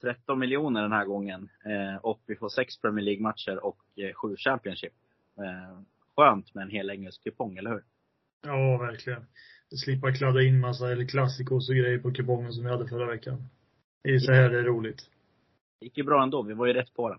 [0.00, 1.48] 13 miljoner den här gången.
[1.64, 4.92] Eh, och vi får sex Premier League-matcher och eh, sju Championship.
[5.38, 5.80] Eh,
[6.16, 7.84] skönt med en hel engelsk kupong, eller hur?
[8.42, 9.26] Ja, verkligen.
[9.84, 13.48] Slippa kladda in massa eller klassikos och grejer på kupongen som vi hade förra veckan.
[14.02, 15.10] Det är så här det är roligt.
[15.80, 16.42] Det gick ju bra ändå.
[16.42, 17.18] Vi var ju rätt på den.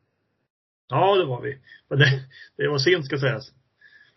[0.88, 1.60] Ja, det var vi.
[1.88, 2.06] Men det,
[2.58, 3.54] det var sent ska sägas.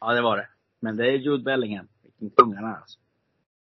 [0.01, 0.49] Ja, det var det.
[0.81, 1.89] Men det är Jude Bellingham.
[2.03, 2.99] Vilken kung han är alltså.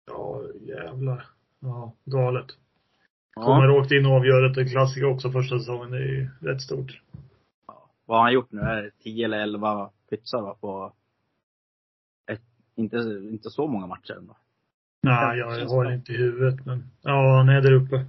[0.08, 1.26] Ja, jävlar.
[1.60, 2.48] Ja, galet.
[3.36, 3.42] Ja.
[3.42, 5.92] Kommer rakt in och avgör ett klassiker också första säsongen.
[5.92, 7.02] Det är ju rätt stort.
[8.06, 8.62] Vad har han gjort nu?
[8.62, 10.56] Är det 10 eller 11 pytsar va?
[10.62, 10.94] På
[12.32, 12.42] ett,
[12.76, 12.98] inte,
[13.32, 14.38] inte så många matcher ändå.
[15.04, 18.06] Nej, jag har det inte i huvudet men, ja, han är där uppe.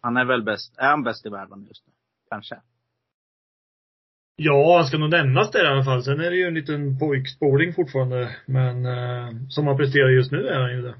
[0.00, 1.92] Han är väl bäst, är han bäst i världen just nu?
[2.30, 2.60] Kanske.
[4.36, 6.02] Ja, han ska nog nämnas där i alla fall.
[6.02, 8.36] Sen är det ju en liten pojkspårning fortfarande.
[8.46, 10.94] Men eh, som han presterar just nu är han ju det.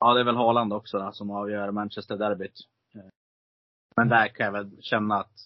[0.00, 2.60] Ja, det är väl Haaland också då, som avgör Manchester-derbyt.
[2.94, 3.00] Eh,
[3.96, 5.38] Men där kan jag väl känna att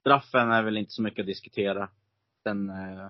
[0.00, 1.88] straffen är väl inte så mycket att diskutera.
[2.44, 3.08] Den, eh,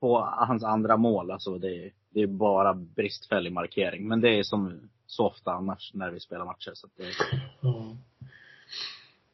[0.00, 4.08] på hans andra mål, alltså det, är- det är bara bristfällig markering.
[4.08, 6.70] Men det är som så ofta annars när vi spelar matcher.
[6.74, 7.04] Så att det,
[7.60, 7.96] Ja.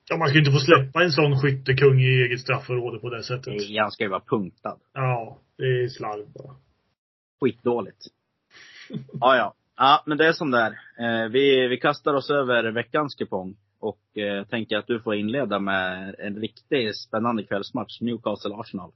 [0.09, 3.23] Ja, man ska ju inte få släppa en sån skyttekung i eget straffområde på det
[3.23, 3.59] sättet.
[3.69, 4.79] det, han ska ju vara punktad.
[4.93, 6.55] Ja, det är slarv bara.
[7.41, 8.07] Skitdåligt.
[9.21, 9.55] Ja, ja.
[9.77, 10.71] Ja, men det är som det är.
[10.99, 13.57] Eh, vi, vi kastar oss över veckans kupong.
[13.81, 18.01] Och eh, tänker att du får inleda med en riktigt spännande kvällsmatch.
[18.01, 18.91] Newcastle-Arsenal.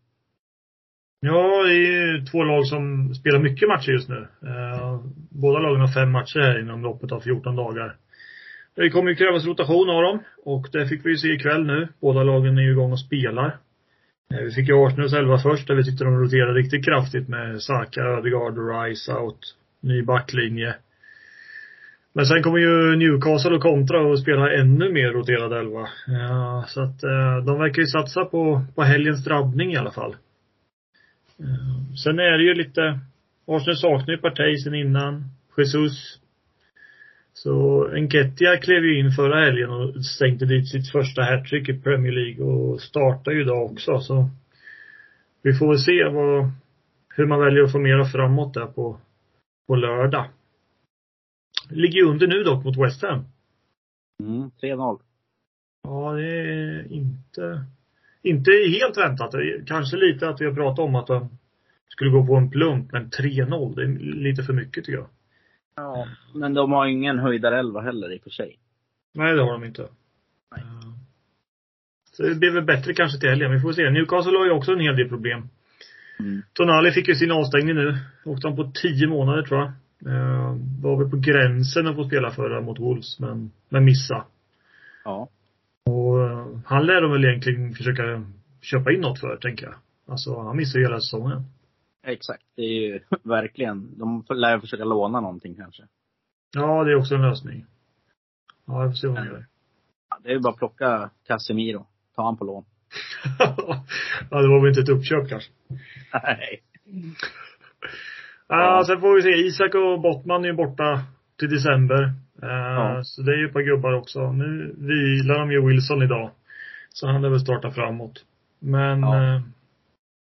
[1.20, 4.28] Ja, det är ju två lag som spelar mycket matcher just nu.
[4.42, 7.96] Eh, båda lagen har fem matcher här inom loppet av 14 dagar.
[8.74, 11.88] Det kommer ju krävas rotation av dem och det fick vi ju se ikväll nu.
[12.00, 13.58] Båda lagen är ju igång och spelar.
[14.30, 17.62] Eh, vi fick ju Arsenals elva först där vi tyckte de roterade riktigt kraftigt med
[17.62, 19.56] Saka, Ödegaard och Rice out.
[19.84, 20.74] Ny backlinje.
[22.12, 25.88] Men sen kommer ju Newcastle och kontra och spela ännu mer roterad elva.
[26.06, 30.16] Ja, så att eh, de verkar ju satsa på, på helgens drabbning i alla fall.
[31.38, 33.00] Eh, sen är det ju lite,
[33.46, 35.24] Arsenal saknar ju Partey sen innan.
[35.56, 36.20] Jesus.
[37.32, 42.12] Så Enketia klev ju in förra helgen och stängde dit sitt första hattrick i Premier
[42.12, 44.30] League och startar ju idag också så
[45.42, 46.50] vi får väl se vad,
[47.16, 49.00] hur man väljer att formera framåt där på,
[49.66, 50.28] på lördag.
[51.70, 53.24] Ligger under nu dock mot West Ham.
[54.22, 55.00] Mm, 3-0.
[55.82, 57.64] Ja, det är inte,
[58.22, 59.34] inte helt väntat.
[59.66, 61.38] Kanske lite att vi har pratat om att de
[61.88, 65.08] skulle gå på en plump, men 3-0, det är lite för mycket tycker jag.
[65.76, 66.08] Ja.
[66.34, 68.58] Men de har ingen höjdarelva heller i och för sig.
[69.14, 69.88] Nej, det har de inte.
[70.50, 70.62] Nej.
[72.12, 73.52] Så det blir väl bättre kanske till helgen.
[73.52, 73.90] Vi får se.
[73.90, 75.48] Newcastle har ju också en hel del problem.
[76.20, 76.42] Mm.
[76.52, 77.98] Tonali fick ju sin avstängning nu.
[78.24, 79.72] Åkte han på 10 månader tror jag.
[80.06, 84.24] Eh, var väl på gränsen att få spela förra mot Wolves, men, men missa.
[85.04, 85.28] Ja.
[85.86, 88.24] Och eh, han lär de väl egentligen försöka
[88.62, 89.74] köpa in något för, tänker jag.
[90.06, 91.42] Alltså, han missar ju hela säsongen.
[92.06, 92.42] Exakt.
[92.56, 95.82] Det är ju verkligen, de lär försöka låna någonting kanske.
[96.56, 97.66] Ja, det är också en lösning.
[98.66, 99.46] Ja, jag får se vad han gör.
[100.10, 101.86] Ja, det är ju bara att plocka Casemiro.
[102.16, 102.64] Ta han på lån.
[104.30, 105.50] ja, det var väl inte ett uppköp kanske.
[106.12, 106.62] Nej.
[108.48, 109.46] Ja, sen får vi se.
[109.46, 111.02] Isak och Bottman är ju borta
[111.38, 112.02] till december.
[112.42, 113.00] Eh, Ja.
[113.04, 114.32] Så det är ju ett par gubbar också.
[114.32, 116.30] Nu vilar de ju Wilson idag.
[116.92, 118.24] Så han lär väl starta framåt.
[118.58, 119.24] Men, Ja.
[119.24, 119.42] ja.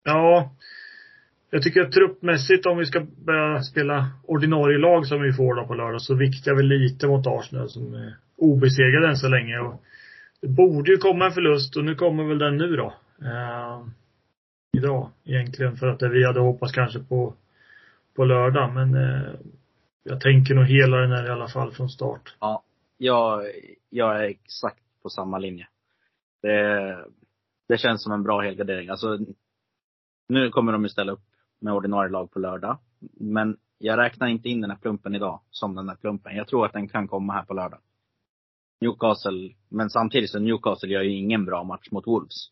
[0.04, 0.52] ja.
[1.50, 5.68] Jag tycker att truppmässigt, om vi ska börja spela ordinarie lag som vi får då
[5.68, 9.60] på lördag, så viktar vi lite mot Arsenal som är obesegrade än så länge.
[9.60, 9.84] Och
[10.44, 12.94] det borde ju komma en förlust och nu kommer väl den nu då.
[13.22, 13.86] Eh,
[14.78, 17.34] idag egentligen för att det vi hade hoppats kanske på
[18.16, 18.74] på lördag.
[18.74, 19.34] Men eh,
[20.04, 22.36] jag tänker nog hela den här i alla fall från start.
[22.40, 22.64] Ja.
[22.98, 23.44] Jag,
[23.90, 25.68] jag är exakt på samma linje.
[26.42, 26.98] Det,
[27.68, 28.90] det känns som en bra helgardering.
[28.90, 29.20] Alltså,
[30.30, 31.26] nu kommer de ju ställa upp
[31.62, 32.78] med ordinarie lag på lördag.
[33.20, 36.36] Men jag räknar inte in den här plumpen idag som den här plumpen.
[36.36, 37.80] Jag tror att den kan komma här på lördag.
[38.82, 42.50] Newcastle, men samtidigt så Newcastle gör ju ingen bra match mot Wolves.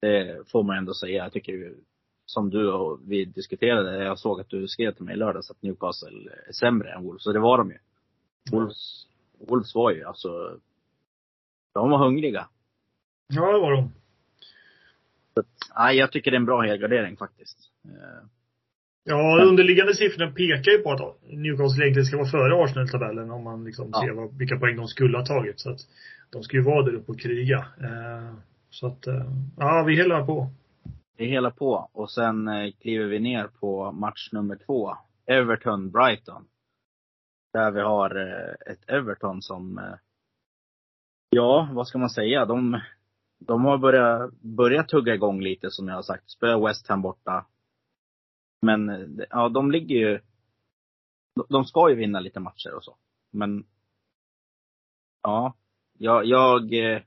[0.00, 1.22] Det får man ändå säga.
[1.22, 1.74] Jag tycker
[2.26, 5.62] som du och vi diskuterade, jag såg att du skrev till mig i lördags att
[5.62, 7.78] Newcastle är sämre än Wolves, och det var de ju.
[8.50, 9.06] Wolves,
[9.48, 10.58] Wolves var ju alltså,
[11.74, 12.48] de var hungriga.
[13.28, 13.92] Ja, det var de.
[15.76, 17.58] Nej, jag tycker det är en bra helgardering faktiskt.
[19.04, 23.30] Ja, underliggande siffrorna pekar ju på att Newcastle egentligen ska vara före Arsenal i tabellen
[23.30, 24.00] om man liksom Ja.
[24.00, 25.60] ser vad, vilka poäng de skulle ha tagit.
[25.60, 25.80] Så att
[26.30, 27.58] de ska ju vara där uppe och kriga.
[27.58, 28.34] Eh,
[28.70, 29.26] så att, eh,
[29.56, 30.50] ja, vi hällar på.
[31.16, 31.88] Är hela på.
[31.92, 34.96] Och sen eh, kliver vi ner på match nummer två.
[35.26, 36.44] Everton-Brighton.
[37.52, 38.16] Där vi har
[38.70, 39.80] ett Everton som,
[41.30, 42.44] ja, vad ska man säga?
[42.44, 42.80] De,
[43.46, 46.30] de har börjat, börjat tugga igång lite som jag har sagt.
[46.30, 47.46] Spöa West Ham borta.
[48.62, 50.20] Men, ja, de ligger ju,
[51.48, 52.96] de, ska ju vinna lite matcher och så.
[53.30, 53.66] Men,
[55.22, 55.54] ja,
[55.98, 57.02] jag, jag eh,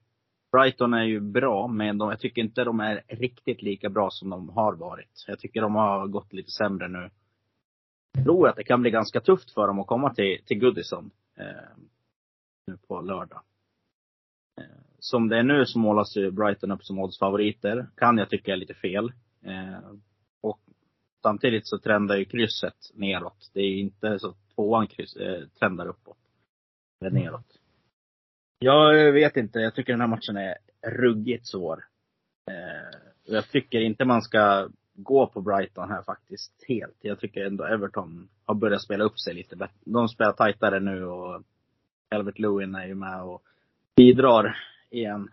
[0.51, 4.29] Brighton är ju bra, men de, jag tycker inte de är riktigt lika bra som
[4.29, 5.25] de har varit.
[5.27, 7.09] Jag tycker de har gått lite sämre nu.
[8.13, 11.11] Jag tror att det kan bli ganska tufft för dem att komma till, till Goodison
[11.37, 11.77] eh,
[12.67, 13.41] nu på lördag.
[14.61, 17.87] Eh, som det är nu så målas ju Brighton upp som oddsfavoriter.
[17.95, 19.11] Kan jag tycka är lite fel.
[19.41, 19.91] Eh,
[20.41, 20.59] och
[21.25, 23.51] samtidigt så trendar ju krysset neråt.
[23.53, 26.17] Det är inte så att tvåan kryss, eh, trendar uppåt.
[27.01, 27.59] Eller neråt.
[28.59, 29.59] Jag vet inte.
[29.59, 30.55] Jag tycker den här matchen är
[30.87, 31.85] ruggigt svår.
[32.51, 36.97] Eh, jag tycker inte man ska gå på Brighton här faktiskt helt.
[37.01, 39.75] Jag tycker ändå Everton har börjat spela upp sig lite bättre.
[39.85, 41.43] De spelar tajtare nu och
[42.09, 43.43] Albert Lewin är ju med och
[43.95, 44.57] bidrar
[44.89, 45.31] igen.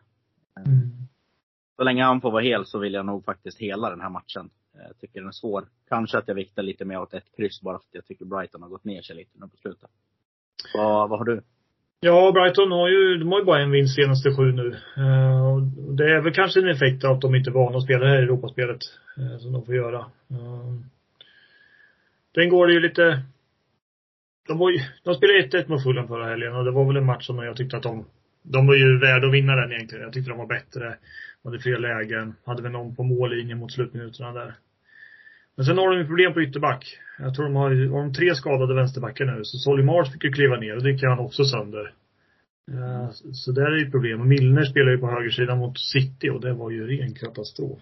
[1.77, 4.51] Så länge han får vara hel så vill jag nog faktiskt hela den här matchen.
[4.75, 5.65] Eh, jag tycker den är svår.
[5.89, 8.63] Kanske att jag viktar lite mer åt ett kryss bara för att jag tycker Brighton
[8.63, 9.91] har gått ner sig lite nu på slutet.
[10.75, 11.43] Vad, vad har du?
[12.01, 14.77] Ja, Brighton har ju, de har ju bara en vinst senaste sju nu.
[14.97, 15.63] Eh, och
[15.97, 18.11] det är väl kanske en effekt av att de inte är vana att spela det
[18.11, 18.81] här Europaspelet.
[19.17, 19.99] Eh, som de får göra.
[20.31, 20.75] Eh,
[22.35, 23.23] den går det ju lite,
[24.49, 27.07] de, var ju, de spelade 1-1 mot Fulham förra helgen och det var väl en
[27.07, 28.05] match som jag tyckte att de,
[28.43, 30.05] de var ju värda att vinna den egentligen.
[30.05, 30.97] Jag tyckte de var bättre.
[31.45, 32.35] Hade fler lägen.
[32.45, 34.55] Hade väl någon på mållinjen mot slutminuterna där.
[35.57, 36.99] Men sen har de ju problem på ytterback.
[37.19, 39.45] Jag tror de har, har de tre skadade vänsterbackar nu.
[39.45, 41.93] Så Solly Mars fick ju kliva ner och det gick han också sönder.
[42.73, 44.21] Eh, Så där är ju problem.
[44.21, 47.81] Och Milner spelar ju på högersidan mot City och det var ju ren katastrof.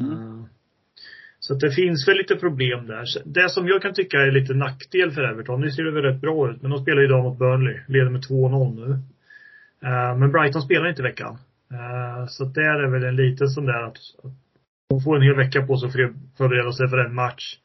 [0.00, 0.12] Mm.
[0.12, 0.44] Eh,
[1.38, 3.04] Så att det finns väl lite problem där.
[3.24, 6.20] Det som jag kan tycka är lite nackdel för Everton, nu ser det väl rätt
[6.20, 7.78] bra ut, men de spelar idag mot Burnley.
[7.88, 8.98] Leder med 2-0 nu.
[9.84, 11.38] Eh, Men Brighton spelar inte i veckan.
[11.72, 13.96] Eh, Så där är väl en liten sån där att
[14.88, 17.58] de får en hel vecka på sig att för- förbereda sig för en match.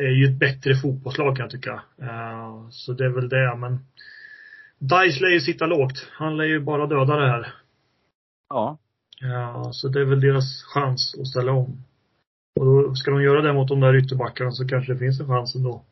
[0.00, 1.82] är ju ett bättre fotbollslag kan jag tycka.
[2.02, 3.78] Eh, Så det är väl det, men
[4.78, 6.08] Dice lär ju sitta lågt.
[6.12, 7.52] Han lär ju bara döda det här.
[8.48, 8.78] Ja.
[9.20, 11.84] Ja, så det är väl deras chans att ställa om.
[12.60, 15.26] Och då ska de göra det mot de där ytterbackarna så kanske det finns en
[15.28, 15.84] chans ändå.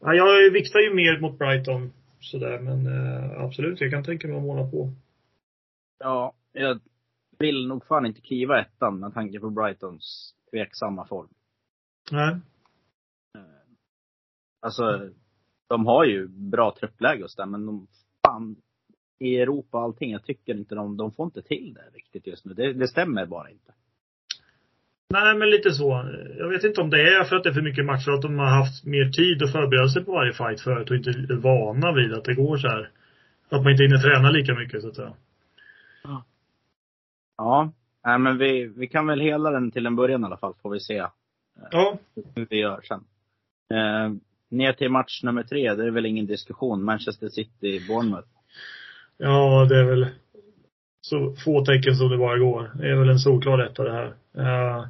[0.00, 4.36] Ja jag viktar ju mer mot Brighton sådär, men eh, absolut, jag kan tänka mig
[4.36, 4.92] att måla på.
[5.98, 6.80] Ja, jag
[7.38, 11.28] vill nog fan inte kliva ettan med tanke på Brightons tveksamma form.
[12.10, 12.32] Nej.
[13.34, 13.58] Eh,
[14.60, 15.10] Alltså,
[15.68, 17.86] de har ju bra truppläge och sådär, men de,
[18.26, 18.56] fan,
[19.18, 22.44] i Europa och allting, jag tycker inte de, de får inte till det riktigt just
[22.44, 22.54] nu.
[22.54, 23.72] Det, det stämmer bara inte.
[25.10, 26.10] Nej, men lite så.
[26.38, 28.38] Jag vet inte om det är för att det är för mycket matcher, att de
[28.38, 31.92] har haft mer tid att förbereda sig på varje fight förut och inte är vana
[31.92, 32.90] vid att det går så här.
[33.48, 35.12] Att man inte hinner träna lika mycket så att säga.
[37.36, 37.72] Ja,
[38.04, 40.70] nej men vi, vi kan väl hela den till en början i alla fall, får
[40.70, 41.06] vi se
[41.70, 41.98] Ja.
[42.34, 43.04] hur vi gör sen.
[43.74, 44.12] Eh,
[44.50, 46.84] ner till match nummer tre, det är väl ingen diskussion.
[46.84, 48.28] Manchester City, Bournemouth.
[49.16, 50.06] Ja, det är väl
[51.00, 52.70] så få tecken som det bara går.
[52.74, 54.14] Det är väl en solklar etta det här.
[54.36, 54.86] Eh,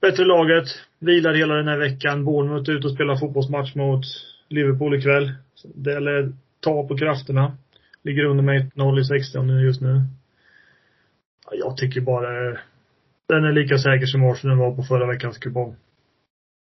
[0.00, 0.64] bättre laget,
[0.98, 2.24] vilar hela den här veckan.
[2.24, 4.04] Bournemouth ut och spelar fotbollsmatch mot
[4.48, 5.32] Liverpool ikväll.
[5.74, 7.56] Det lär ta på krafterna.
[8.02, 10.00] Ligger under med 1-0 i 60 nu just nu.
[11.50, 12.58] Ja, jag tycker bara
[13.28, 15.76] den är lika säker som Arsenal var på förra veckans kupong.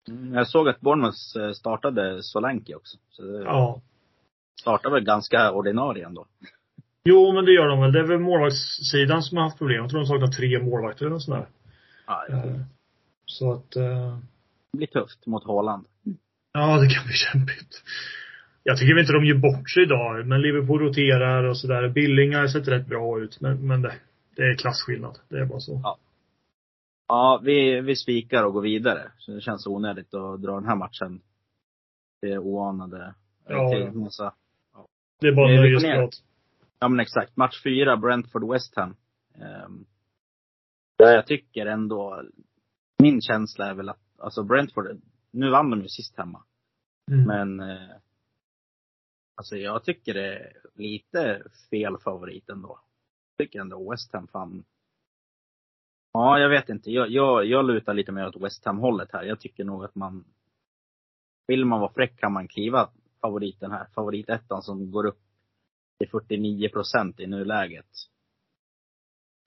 [0.09, 2.99] Mm, Jag såg att Bournemouth eh, startade Solanke också.
[3.11, 3.81] Så Ja.
[4.61, 6.27] startade väl ganska ordinarie ändå.
[7.05, 7.93] Jo, men det gör de väl.
[7.93, 9.77] Det är väl målvaktssidan som har haft problem.
[9.81, 11.47] Jag tror de saknar tre målvakter eller nåt sånt där.
[12.07, 12.57] Ja, Eh,
[13.31, 14.19] Så att, eh,
[14.73, 15.87] det blir tufft mot Haaland.
[16.53, 17.83] ja det kan bli kämpigt.
[18.63, 21.89] Jag tycker inte de ger bort sig idag, men Liverpool roterar och sådär.
[21.89, 23.95] Billing har sett rätt bra ut, men, men det,
[24.37, 25.19] det är klasskillnad.
[25.29, 25.81] Det är bara så.
[25.83, 25.99] Ja.
[27.09, 29.13] Ja, vi, vi spikar och går vidare.
[29.19, 31.21] Så det känns onödigt att dra den här matchen
[32.21, 33.15] till oanade.
[33.49, 33.93] Ja, till ja.
[33.93, 34.35] massa.
[35.21, 36.15] Det är bara nöjesprat.
[36.81, 37.37] Ja men exakt.
[37.37, 38.97] Match fyra, Brentford West Ham.
[40.97, 42.23] Ja, jag tycker ändå,
[43.03, 46.43] min känsla är väl att, alltså Brentford, nu vann de ju sist hemma.
[47.11, 47.25] Mm.
[47.27, 47.97] Men, eh,
[49.35, 52.81] alltså jag tycker det är lite fel favorit ändå.
[53.37, 54.65] Jag tycker ändå West Ham fan.
[56.13, 56.91] Ja, jag vet inte.
[56.91, 59.23] Jag, jag, jag lutar lite mer åt West Ham hållet här.
[59.23, 60.25] Jag tycker nog att man,
[61.47, 62.91] vill man vara fräck kan man kliva
[63.21, 63.87] favoriten här.
[63.95, 65.21] Favoritettan som går upp
[65.99, 67.87] till 49 procent i nuläget.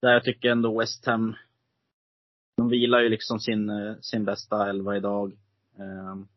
[0.01, 1.35] Där jag tycker ändå West Ham,
[2.57, 5.33] de vilar ju liksom sin, eh, sin bästa elva idag.
[5.79, 6.27] Ehm,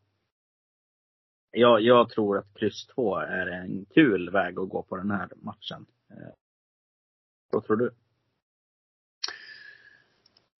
[1.50, 5.28] jag, jag tror att kryss 2 är en kul väg att gå på den här
[5.36, 5.86] matchen.
[6.10, 6.32] Ehm,
[7.52, 7.90] vad tror du?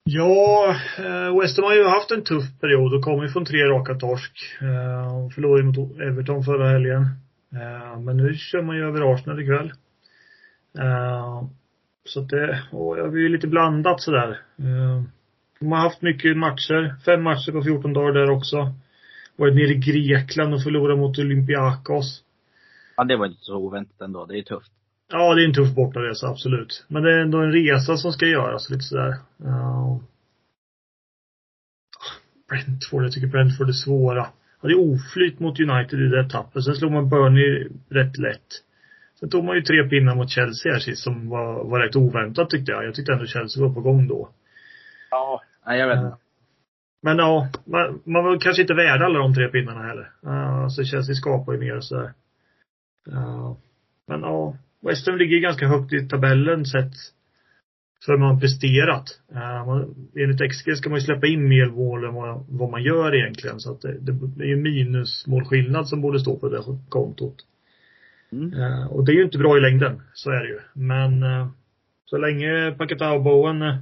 [0.04, 3.64] Ja, eh, West Ham har ju haft en tuff period och kommer ju från tre
[3.64, 4.38] raka torsk.
[4.60, 7.06] Ehm, och förlorade ju mot Everton förra helgen.
[8.04, 9.72] Men nu kör man ju över Arsenal ikväll.
[12.04, 14.40] Så att det, och jag är ju lite blandat sådär.
[15.60, 16.94] De har haft mycket matcher.
[17.04, 18.74] Fem matcher på 14 dagar där också.
[19.36, 22.22] Varit nere i Grekland och förlorat mot Olympiakos.
[22.96, 24.26] Ja, det var inte så oväntat ändå.
[24.26, 24.72] Det är tufft.
[25.12, 26.84] Ja, det är en tuff bortaresa, absolut.
[26.88, 29.14] Men det är ändå en resa som ska göras lite sådär.
[29.36, 30.00] Ja.
[32.48, 34.26] Brentford, jag tycker Brentford är svåra.
[34.62, 36.64] Är oflyt mot United i det tappet.
[36.64, 38.62] Sen slog man Burnley rätt lätt.
[39.20, 42.50] Sen tog man ju tre pinnar mot Chelsea här sist som var, var rätt oväntat
[42.50, 42.84] tyckte jag.
[42.84, 44.30] Jag tyckte ändå Chelsea var på gång då.
[45.10, 45.42] Ja.
[45.66, 46.16] Nej, jag vet inte.
[47.02, 50.10] Men ja, man, man var kanske inte värd alla de tre pinnarna heller.
[50.22, 52.12] Ja, så Chelsea skapar ju mer och sådär.
[53.10, 53.56] Ja.
[54.06, 56.92] Men ja, West Ham ligger ganska högt i tabellen sett
[58.06, 59.20] för man presterat.
[59.32, 62.82] Uh, man, enligt XG ska man ju släppa in mer mål än vad, vad man
[62.82, 63.60] gör egentligen.
[63.60, 67.36] Så att det, det, det är ju minusmålskillnad som borde stå på det kontot.
[68.32, 68.54] Mm.
[68.54, 70.02] Uh, och det är ju inte bra i längden.
[70.14, 70.60] Så är det ju.
[70.72, 71.48] Men uh,
[72.04, 73.76] så länge Paketa och Bowen uh,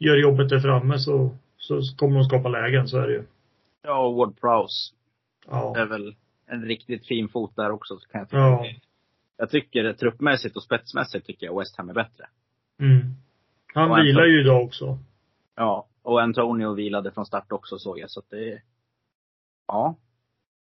[0.00, 2.88] gör jobbet där framme så, så kommer de skapa lägen.
[2.88, 3.24] Så är det ju.
[3.82, 4.94] Ja, och Ward Prowse
[5.50, 5.76] Ja.
[5.78, 6.14] är väl
[6.46, 8.38] en riktigt fin fot där också, så kan jag tycka.
[8.38, 8.66] Ja.
[9.36, 12.26] Jag tycker truppmässigt och spetsmässigt tycker jag West Ham är bättre.
[12.80, 13.00] Mm.
[13.74, 14.98] Han Och vilar för- ju idag också.
[15.56, 18.62] Ja, och Antonio vilade från start också såg jag, så att det
[19.66, 19.96] Ja.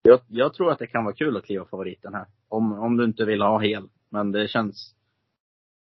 [0.02, 2.26] Jag, jag tror att det kan vara kul att kliva favoriten här.
[2.48, 3.88] Om, om du inte vill ha hel.
[4.08, 4.94] Men det känns,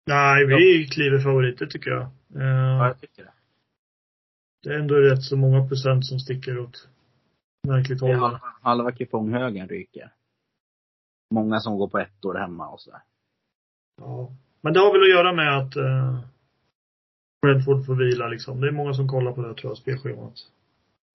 [0.07, 2.03] Nej, vi kliver favoriter tycker jag.
[2.37, 3.33] Eh, ja jag tycker det.
[4.63, 6.89] Det är ändå rätt så många procent som sticker åt
[7.69, 8.15] märkligt håll.
[8.15, 10.13] halva, halva kuponghögen ryker.
[11.35, 13.01] Många som går på ett år hemma och sådär.
[14.01, 14.33] Ja.
[14.61, 16.19] Men det har väl att göra med att eh,
[17.43, 18.61] Brentford får vila liksom.
[18.61, 20.35] Det är många som kollar på det tror jag, spelschemat.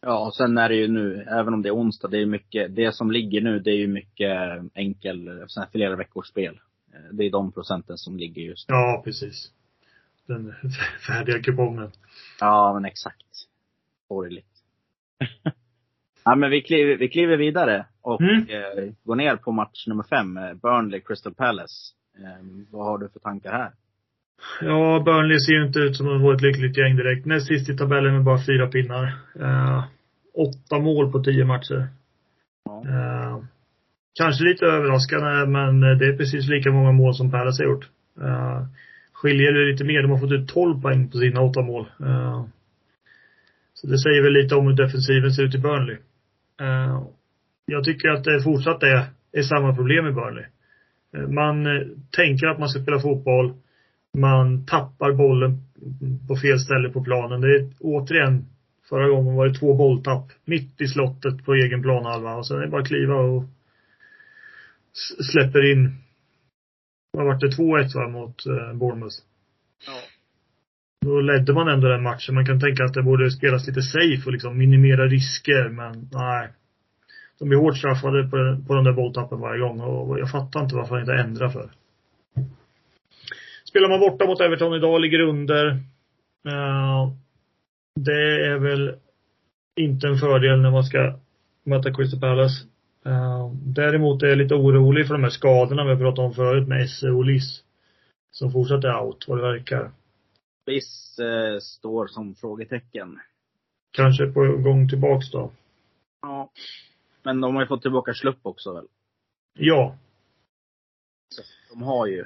[0.02, 2.76] Ja, och sen är det ju nu, även om det är onsdag, det är mycket,
[2.76, 6.60] det som ligger nu, det är ju mycket enkel, sån här flera veckors spel.
[6.94, 8.76] Eh, Det är de procenten som ligger just nu.
[8.76, 9.52] Ja, precis.
[10.26, 10.54] Den
[11.08, 11.92] färdiga kupongen.
[12.40, 13.27] Ja, men exakt.
[14.08, 14.46] Sorgligt.
[16.26, 18.36] ja, men vi kliver, vi kliver vidare och Mm.
[18.50, 21.94] eh, går ner på match nummer fem, eh, Burnley Crystal Palace.
[22.18, 23.72] Eh, vad har du för tankar här?
[24.62, 27.26] Ja, Burnley ser ju inte ut som att vara ett lyckligt gäng direkt.
[27.26, 29.06] Näst sist i tabellen med bara fyra pinnar.
[29.40, 29.84] Eh,
[30.34, 31.88] åtta mål på tio matcher.
[32.66, 32.84] Ja.
[32.88, 33.44] Eh,
[34.20, 37.90] kanske lite överraskande, men det är precis lika många mål som Palace har gjort.
[38.22, 38.66] Eh,
[39.14, 40.02] skiljer det lite mer.
[40.02, 41.86] De har fått ut 12 poäng på sina åtta mål.
[42.00, 42.46] Eh,
[43.82, 45.98] så det säger väl lite om hur defensiven ser ut i Burnley.
[46.62, 47.04] Eh,
[47.66, 50.46] jag tycker att det fortsatt är, är samma problem i Burnley.
[51.14, 53.54] Eh, man eh, tänker att man ska spela fotboll.
[54.18, 55.58] Man tappar bollen
[56.28, 57.42] på fel ställe på planen.
[57.42, 58.46] Det är återigen,
[58.90, 62.62] förra gången var det två bolltapp mitt i slottet på egen planhalva och sen är
[62.62, 63.44] det bara att kliva och
[65.32, 65.96] släpper in,
[67.12, 68.44] vad vart det, 2-1 va, mot
[68.74, 69.16] Bournemouth.
[69.88, 70.17] Ja.
[71.06, 72.36] Då ledde man ändå den matchen.
[72.36, 76.50] Man kan tänka att det borde spelas lite safe och liksom minimera risker, men nej.
[77.40, 80.76] De blir hårt straffade på, på den där bolltappen varje gång och jag fattar inte
[80.76, 81.70] varför han inte ändrar för.
[83.70, 85.68] Spelar man borta mot Everton idag, ligger under.
[86.48, 87.14] Uh,
[87.96, 88.96] det är väl
[89.76, 91.20] inte en fördel när man ska
[91.64, 92.66] möta Crystal Palace.
[93.08, 96.68] Uh, däremot är jag lite orolig för de här skadorna vi har pratat om förut
[96.68, 97.64] med Esse och Liss.
[98.32, 99.92] Som fortsatt är out, vad det verkar.
[100.68, 103.20] Biss eh, står som frågetecken.
[103.92, 105.52] Kanske på gång tillbaks då.
[106.22, 106.52] Ja.
[107.24, 108.88] Men de har ju fått tillbaka Schlupp också väl?
[109.60, 109.98] Ja.
[111.30, 111.42] Så
[111.74, 112.26] de har ju.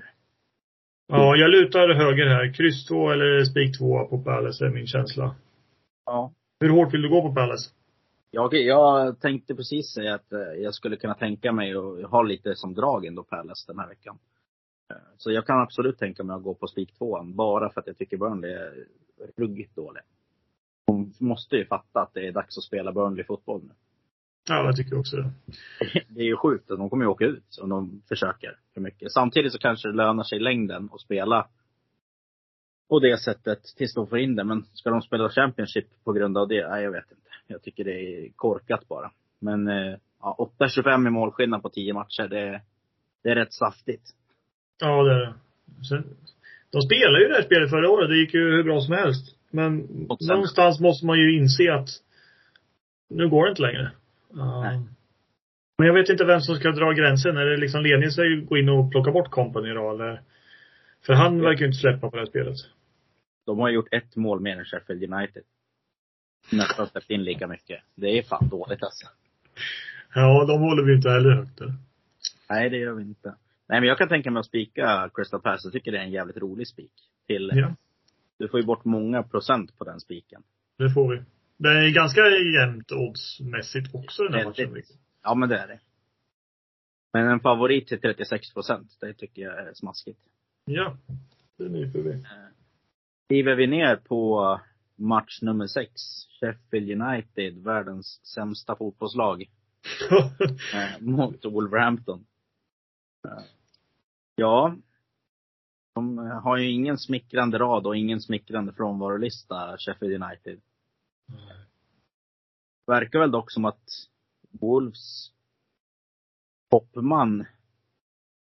[1.08, 2.54] Ja, jag lutar höger här.
[2.54, 5.36] Kryss 2 eller spik 2 på Palace är min känsla.
[6.06, 6.34] Ja.
[6.60, 7.70] Hur hårt vill du gå på Palace?
[8.32, 12.56] Jag, jag tänkte precis säga att eh, jag skulle kunna tänka mig att ha lite
[12.56, 14.20] som drag ändå Palace den här veckan.
[14.92, 17.88] Eh, Så jag kan absolut tänka mig att gå på spik 2 bara för att
[17.88, 18.86] jag tycker Burnley är
[19.38, 20.02] ruggigt dålig.
[20.88, 23.74] De måste ju fatta att det är dags att spela Burnley-fotboll nu.
[24.50, 25.32] Ja, jag tycker också det.
[26.10, 26.68] Det är ju sjukt.
[26.68, 29.12] De kommer ju åka ut om de försöker för mycket.
[29.12, 31.48] Samtidigt så kanske det lönar sig i längden att spela
[32.90, 34.44] på det sättet tills de får in det.
[34.44, 36.70] Men ska de spela Championship på grund av det?
[36.70, 37.30] Nej, jag vet inte.
[37.48, 39.12] Jag tycker det är korkat bara.
[39.40, 42.62] Men eh, ja, 8-25 i målskillnad på 10 matcher, det,
[43.24, 44.16] det är rätt saftigt.
[44.82, 45.34] Ja, det är det.
[45.90, 46.04] Sen,
[46.72, 48.10] de spelade ju det här spelet förra året.
[48.10, 49.36] Det gick ju hur bra som helst.
[49.52, 49.78] Men
[50.20, 51.90] någonstans måste man ju inse att
[53.10, 53.92] nu går det inte längre.
[54.34, 54.80] Nej.
[55.78, 57.38] men jag vet inte vem som ska dra gränsen.
[57.38, 60.22] Är det liksom ledningen som gå in och plocka bort Company då eller?
[61.06, 62.58] För han verkar ju inte släppa på det här spelet.
[63.46, 65.44] De har gjort ett mål mer än Sheffield United.
[66.52, 67.80] Nästan släppt in lika mycket.
[67.96, 69.08] Det är fan dåligt alltså.
[70.16, 71.60] Ja, de håller vi inte heller högt.
[72.50, 73.36] Nej, det gör vi inte.
[73.72, 75.68] Nej, men jag kan tänka mig att spika Crystal Palace.
[75.68, 76.92] Jag tycker det är en jävligt rolig spik.
[77.28, 77.76] Till, Ja,
[78.40, 80.44] Du får ju bort många procent på den spiken.
[80.78, 81.22] det får vi.
[81.58, 84.82] Det är ganska jämnt oddsmässigt också den här matchen.
[85.24, 85.80] Ja, men det är det.
[87.14, 90.20] Men en favorit till 36 procent, det tycker jag är smaskigt.
[90.66, 90.98] Ja,
[91.58, 92.24] det nyper vi.
[93.26, 94.60] Skriver vi ner på
[94.96, 95.92] match nummer sex,
[96.40, 99.42] Sheffield United, världens sämsta fotbollslag,
[100.74, 102.26] eh, mot Wolverhampton.
[104.36, 104.76] Ja.
[105.94, 110.62] De har ju ingen smickrande rad och ingen smickrande frånvarolista, Sheffield United.
[112.88, 113.90] Verkar väl dock som att
[114.50, 115.32] Wolves
[116.70, 117.46] toppman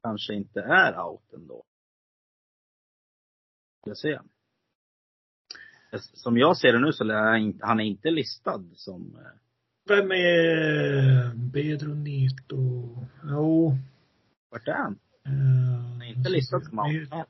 [0.03, 1.63] kanske inte är out ändå.
[3.86, 4.19] Jag se.
[6.00, 9.31] Som jag ser det nu så är han inte- listad som eh,
[9.88, 12.57] Vem är Pedro Neto?
[13.24, 13.74] Jo.
[14.50, 15.00] vart är han?
[16.01, 17.27] Är inte listad som out.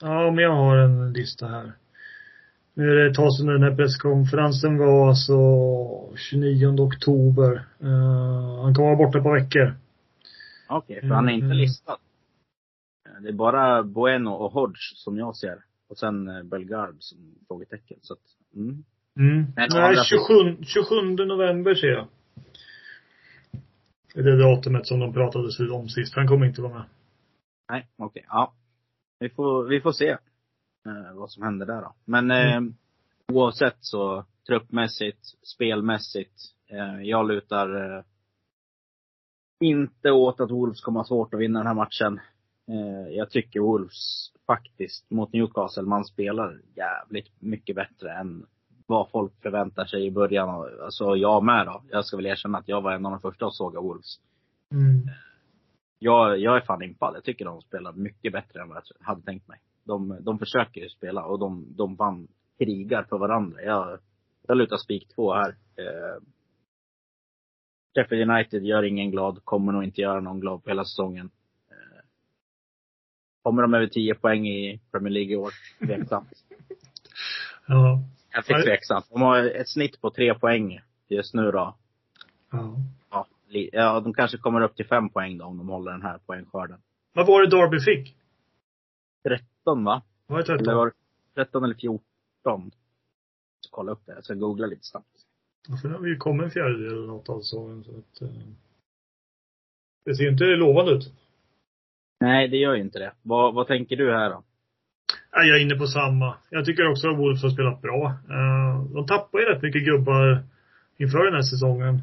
[0.00, 1.72] Ja, men jag har en lista här.
[2.74, 5.36] Nu är det ett tag sedan den här presskonferensen var alltså
[6.16, 7.52] 29 oktober.
[7.80, 9.74] Eh, han kommer vara borta på veckor.
[10.68, 11.56] Okej, för han är inte Mm.
[11.56, 11.96] listad.
[13.22, 15.56] Det är bara Bueno och Hodge som jag ser.
[15.90, 17.18] Och sen eh, Belgarb som
[17.48, 17.96] frågetecken.
[18.02, 18.20] Så att,
[18.56, 18.84] mm.
[19.16, 19.36] Mm.
[19.36, 20.94] Men Nej, andra 27, 27
[21.26, 22.06] november ser jag.
[24.14, 26.14] Det är det datumet som de pratade om sist.
[26.14, 26.84] Han kommer inte vara med.
[27.72, 28.24] Nej, okej.
[28.28, 28.52] Ja.
[29.18, 30.08] Vi får, vi får se
[30.86, 31.94] eh, vad som händer där då.
[32.04, 32.60] Men eh,
[33.28, 36.34] oavsett så, truppmässigt, spelmässigt.
[36.70, 38.04] Eh, jag lutar eh,
[39.60, 42.20] inte åt att Wolves kommer ha svårt att vinna den här matchen.
[42.68, 48.46] Eh, jag tycker Wolves faktiskt mot Newcastle, man spelar jävligt mycket bättre än
[48.86, 50.48] vad folk förväntar sig i början.
[50.84, 51.82] Alltså jag med då.
[51.90, 54.20] Jag ska väl erkänna att jag var en av de första att såga Wolves
[54.72, 55.08] Mm.
[56.02, 57.14] Jag, jag är fan impad.
[57.16, 59.58] Jag tycker de spelar mycket bättre än vad jag hade tänkt mig.
[59.84, 63.62] De, de försöker ju spela och de, de fan krigar för varandra.
[63.62, 63.98] Jag,
[64.48, 65.48] jag lutar spik två här.
[65.76, 66.22] Eh,
[67.94, 71.30] Sheffield United gör ingen glad, kommer nog inte göra någon glad på hela säsongen.
[71.70, 72.04] Eh,
[73.42, 75.50] kommer de över 10 poäng i Premier League i år?
[75.86, 76.32] Tveksamt.
[77.66, 78.02] Ja.
[78.32, 79.06] Jag fick tveksamt.
[79.10, 81.76] De har ett snitt på tre poäng just nu då.
[82.52, 82.76] ja.
[83.10, 83.26] Ja,
[83.72, 86.78] ja, de kanske kommer upp till fem poäng då om de håller den här poängskörden.
[87.14, 88.16] Vad var det Derby fick?
[89.28, 90.02] 13 va?
[90.26, 90.76] Var det Eller 13?
[90.76, 90.92] var det
[91.34, 92.70] 13 eller 14?
[93.60, 94.12] Så kolla upp det.
[94.12, 95.06] Jag ska googla lite snabbt.
[95.68, 97.84] Ja, för nu har vi ju kommit en fjärdedel eller något av säsongen.
[97.84, 98.36] Så att, eh,
[100.04, 101.12] det ser inte lovande ut.
[102.20, 103.12] Nej, det gör ju inte det.
[103.22, 104.42] Vad, vad tänker du här då?
[105.30, 106.34] Jag är inne på samma.
[106.50, 108.06] Jag tycker också att Wolves har spelat bra.
[108.30, 110.42] Eh, de tappar ju rätt mycket gubbar
[110.96, 111.94] inför den här säsongen.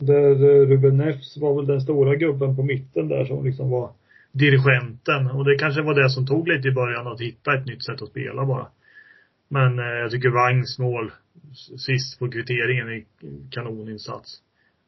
[0.00, 0.34] Där
[0.66, 3.90] Ruben Neves var väl den stora gubben på mitten där som liksom var
[4.32, 5.26] dirigenten.
[5.26, 8.02] Och det kanske var det som tog lite i början att hitta ett nytt sätt
[8.02, 8.66] att spela bara.
[9.48, 11.12] Men eh, jag tycker Wangs mål
[11.86, 13.04] sist på kvitteringen är
[13.50, 14.42] kanoninsats.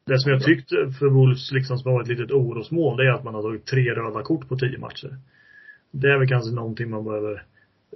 [0.05, 3.23] Det som jag tyckte för Wolves liksom som var ett litet orosmål, det är att
[3.23, 5.17] man har tagit tre röda kort på tio matcher.
[5.91, 7.43] Det är väl kanske någonting man behöver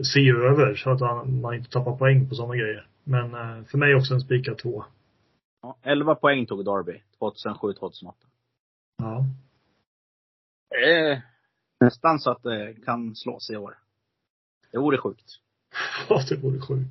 [0.01, 2.86] se över så att man inte tappar poäng på sådana grejer.
[3.03, 4.86] Men eh, för mig också en spika två.
[5.67, 8.13] Ja, 11 poäng tog Derby 2007-2008.
[8.97, 9.25] Ja.
[10.88, 11.19] Eh,
[11.80, 13.77] nästan så att det kan slås i år.
[14.71, 15.25] Det vore sjukt.
[16.10, 16.89] Ja, det vore sjukt.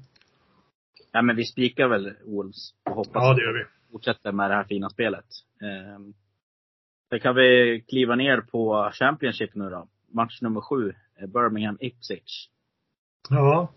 [1.12, 3.61] Nej men vi spikar väl Wolves och hoppas Ja, det gör vi.
[3.62, 5.25] att de fortsätter med det här fina spelet.
[5.62, 6.01] Eh,
[7.11, 9.89] sen kan vi kliva ner på Championship nu då.
[10.09, 12.49] Match nummer sju, eh, Birmingham Ipswich.
[13.31, 13.73] Ja.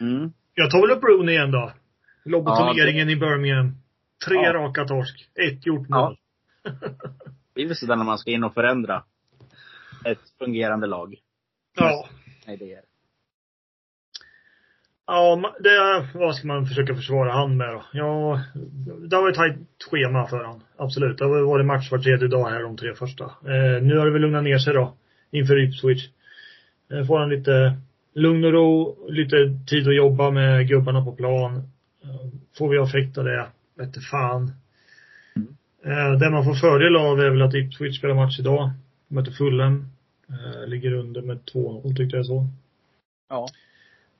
[0.00, 0.32] Mm.
[0.54, 1.72] Jag tar väl upp Rooney igen då.
[2.24, 3.74] Lobotomeringen Ja, i Birmingham.
[4.26, 4.52] Tre Ja.
[4.52, 5.28] raka torsk.
[5.34, 6.00] Ett gjort Ja.
[6.00, 6.16] mål.
[7.54, 9.04] Det är väl sådär när man ska in och förändra
[10.04, 11.14] ett fungerande lag.
[11.76, 12.08] Ja.
[12.46, 12.80] Nej, det är
[15.06, 17.84] Ja, det, vad ska man försöka försvara han med då?
[17.92, 18.40] Ja,
[19.08, 19.56] det har varit tajt
[19.90, 20.62] schema för han.
[20.76, 21.18] Absolut.
[21.18, 23.24] Det har varit match var tredje dag här de tre första.
[23.24, 24.94] Eh, nu har det väl lugnat ner sig då.
[25.30, 26.08] Inför Ipswich.
[26.92, 27.76] Eh, får han lite
[28.14, 31.56] lugn och ro, lite tid att jobba med gubbarna på plan.
[32.04, 33.46] Eh, får vi effekt av det?
[33.74, 34.52] Vete fan.
[35.84, 38.70] Eh, det man får fördel av är väl att Ipswich spelar match idag.
[39.08, 39.86] Möter Fulham.
[40.28, 42.46] Eh, ligger under med 2-0 tyckte jag så.
[43.28, 43.48] Ja.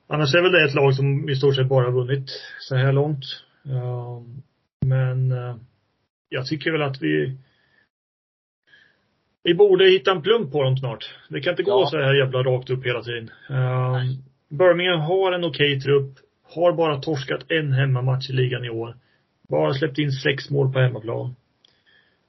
[0.07, 3.25] Annars är väl det ett lag som i stort sett bara vunnit så här långt.
[4.85, 5.55] Men eh,
[6.29, 7.37] jag tycker väl att vi
[9.43, 11.15] vi borde hitta en plump på dem snart.
[11.29, 11.87] Det kan inte gå Ja.
[11.91, 13.29] så här jävla rakt upp hela tiden.
[13.49, 14.01] Eh,
[14.49, 16.17] Birmingham har en okej trupp.
[16.43, 18.97] Har bara torskat en hemmamatch i ligan i år.
[19.51, 21.35] Bara släppt in sex mål på hemmaplan.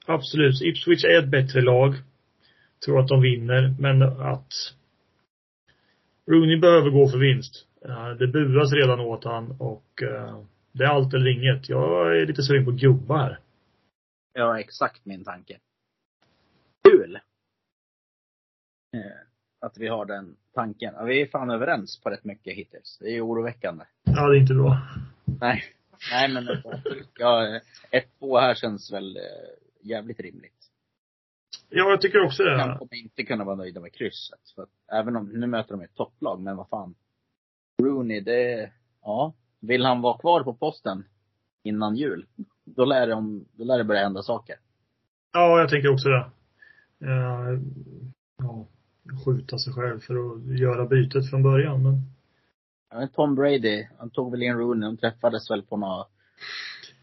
[0.05, 1.93] Absolut, Ipswich är ett bättre lag.
[2.85, 4.53] Tror att de vinner, men att
[6.31, 7.67] Rooney behöver gå för vinst.
[7.85, 10.39] Eh, Det buras redan åt han och eh,
[10.71, 11.69] det är allt eller inget.
[11.69, 13.39] Jag är lite sugen på gubbar.
[14.33, 15.57] Ja, exakt min tanke.
[16.89, 17.15] Kul!
[18.93, 19.01] Eh,
[19.65, 21.05] att vi har den tanken.
[21.05, 22.97] Vi är fan överens på rätt mycket hittills.
[23.01, 23.85] Det är oroväckande.
[24.03, 24.77] Ja, det är inte bra.
[25.41, 25.63] Nej.
[26.11, 26.47] Nej men
[27.19, 27.59] ja,
[27.91, 29.23] ett två här känns väl eh,
[29.81, 30.53] jävligt rimligt.
[31.69, 32.75] Ja, jag tycker också det.
[32.79, 34.39] kommer inte kunna vara nöjda med krysset.
[34.55, 36.95] För att även om, nu möter de ett topplag, men vad fan.
[37.83, 39.33] Rooney, det, ja.
[39.59, 41.05] Vill han vara kvar på posten
[41.63, 42.25] innan jul,
[42.65, 44.55] då lär det, då lär det börja hända saker.
[45.33, 46.31] Ja, jag tänker också det.
[47.05, 47.59] Eh,
[48.43, 48.67] Ja,
[49.25, 52.01] skjuta sig själv för att göra bytet från början, men
[52.93, 56.09] Ja, Tom Brady, han tog väl in Rooney, de träffades väl på något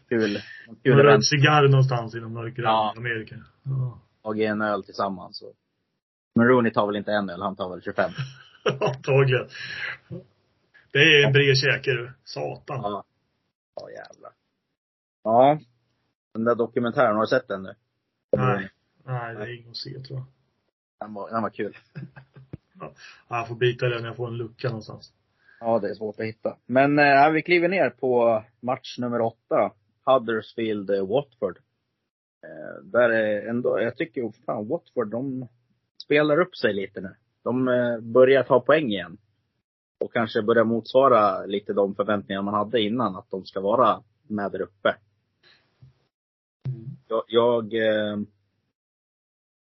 [0.09, 0.41] kul,
[0.83, 2.93] kul en röd cigarr någonstans inom mörkret Ja.
[2.95, 3.35] i Amerika.
[3.63, 3.99] Ja.
[4.23, 5.37] Tagit en öl tillsammans.
[5.37, 5.53] Så.
[6.35, 8.11] Men Rooney tar väl inte en öl, han tar väl 25.
[8.81, 9.47] Antagligen.
[10.91, 12.11] Det är en bred käke du.
[12.23, 12.79] Satan.
[12.81, 13.03] Ja.
[13.75, 14.31] Ja jävlar.
[15.23, 15.59] Ja.
[16.33, 17.73] Den där dokumentären, har du sett den nu?
[18.37, 18.69] Nej.
[19.05, 20.25] Nej, det är inget att se tror jag.
[20.99, 21.77] Den var, den var kul.
[22.79, 22.93] Ja,
[23.37, 25.13] jag får bita den när jag får en lucka någonstans.
[25.63, 26.57] Ja, det är svårt att hitta.
[26.65, 29.71] Men eh, vi kliver ner på match nummer åtta.
[30.05, 31.57] Huddersfield-Watford.
[32.43, 35.47] Eh, eh, där är ändå, jag tycker fan Watford, de
[36.03, 37.15] spelar upp sig lite nu.
[37.43, 39.17] De eh, börjar ta poäng igen.
[39.99, 44.51] Och kanske börjar motsvara lite de förväntningar man hade innan, att de ska vara med
[44.51, 44.95] där uppe.
[47.07, 48.17] Jag, jag eh,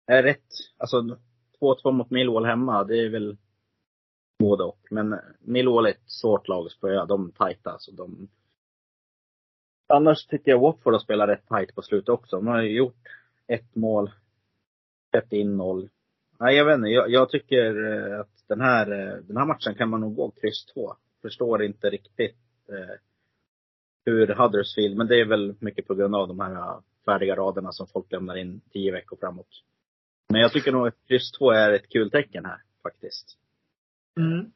[0.07, 1.17] är rätt, alltså
[1.61, 3.37] 2-2 mot Millwall hemma, det är väl
[4.40, 4.87] både och.
[4.90, 7.07] Men Millwall är ett svårt lag att spöa.
[7.07, 7.76] De är tajta.
[7.79, 8.29] Så de...
[9.87, 12.37] Annars tycker jag Watford har spelat rätt tajt på slutet också.
[12.37, 13.09] De har ju gjort
[13.46, 14.11] ett mål,
[15.11, 15.88] släppt in noll.
[16.40, 16.88] Nej, jag vet inte.
[16.88, 20.31] Jag, jag tycker eh, att den här, eh, den här matchen kan man nog gå
[20.31, 20.94] kryss 2.
[21.22, 22.96] Förstår inte riktigt eh,
[24.05, 27.72] hur Huddersfield, men det är väl mycket på grund av de här eh, färdiga raderna
[27.72, 29.62] som folk lämnar in tio veckor framåt.
[30.29, 33.39] Men jag tycker nog att kryss 2 är ett kul tecken här, faktiskt.
[34.20, 34.50] Mm.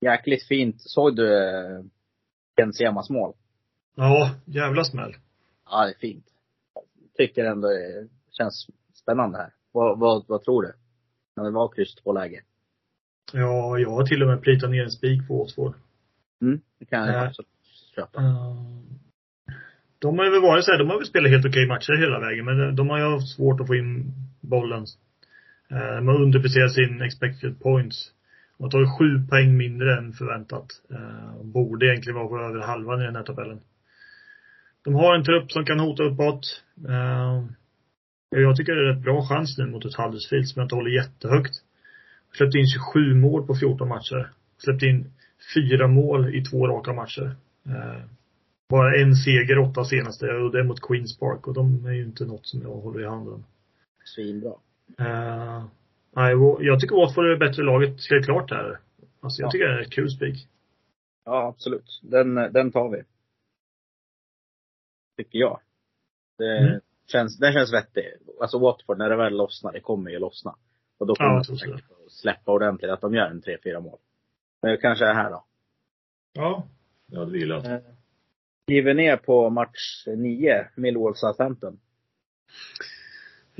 [0.00, 0.76] Jäkligt fint.
[0.80, 1.80] Såg du eh,
[2.56, 3.32] Ken Semas mål?
[3.96, 5.16] Ja, jävla smäll.
[5.70, 6.24] Ja, det är fint.
[7.16, 9.52] Tycker ändå det känns spännande här.
[9.72, 10.72] Vad, vad, vad tror du?
[11.36, 12.42] När det var kryss två läge.
[13.32, 15.74] Ja, jag har till och med plitat ner en spik på Watford.
[16.42, 17.26] Mm, det kan jag Nej.
[17.26, 17.48] absolut
[17.94, 18.20] köpa.
[18.20, 18.56] Eh,
[19.98, 22.44] De har väl varit så här, de har väl spelat helt okej matcher hela vägen,
[22.44, 24.86] men de har ju haft svårt att få in bollen.
[25.70, 28.12] Eh, De har underpresterat sin expected points.
[28.58, 30.66] De har tagit sju poäng mindre än förväntat.
[30.90, 33.60] Eh, Borde egentligen vara på över halvan i den här tabellen.
[34.84, 36.62] De har en trupp som kan hota uppåt.
[36.88, 37.44] Eh,
[38.30, 40.90] Jag tycker det är rätt bra chans nu mot ett Huddersfield som jag inte håller
[40.90, 41.54] jättehögt.
[42.32, 44.30] Släppt in 27 mål på 14 matcher.
[44.58, 45.12] Släppt in
[45.54, 47.36] fyra mål i två raka matcher.
[47.66, 48.02] Eh,
[48.68, 52.04] bara en seger åtta senaste och det är mot Queens Park och de är ju
[52.04, 53.44] inte något som jag håller i handen.
[54.04, 54.52] Svinbra.
[56.10, 58.78] Nej, jag tycker Watford är det bättre laget helt klart här.
[59.20, 59.50] Alltså jag Ja.
[59.50, 60.48] tycker det är kul spik.
[61.24, 62.00] Ja, absolut.
[62.02, 63.02] Den, den tar vi.
[65.16, 65.60] Tycker jag.
[66.38, 66.80] Det Mm.
[67.06, 68.04] känns, den känns vettig.
[68.40, 70.54] Alltså Watford, när det väl lossnar, det kommer ju lossna.
[70.98, 73.98] Och då Ja, kommer jag de släppa ordentligt, att de gör en tre, fyra mål.
[74.62, 75.44] Men det kanske är här då.
[76.32, 76.68] Ja,
[77.06, 77.64] jag hade velat.
[77.64, 77.78] Eh,
[78.66, 81.80] Kliver ner på match nio, Millwall Southampton.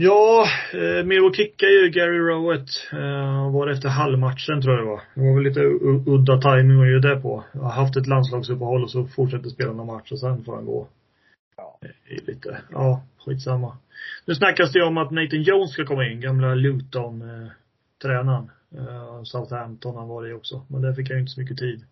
[0.01, 2.69] Ja, eh, Millwall kickade ju Gary Rowett.
[2.93, 5.01] Eh, var det efter halvmatchen tror jag det var.
[5.15, 5.61] Det var väl lite
[6.11, 7.45] udda timing att göra det på.
[7.53, 10.67] Jag har haft ett landslagsuppehåll och så fortsätter spela någon match och sen får han
[10.67, 10.89] gå.
[11.57, 11.79] Ja.
[12.27, 13.77] Lite, ja, skitsamma.
[14.27, 18.51] Nu snackas det om att Nathan Jones ska komma in, gamla Luton-tränaren.
[18.75, 20.67] Eh, Southampton han var det också.
[20.69, 21.85] Men där fick han ju inte så mycket tid.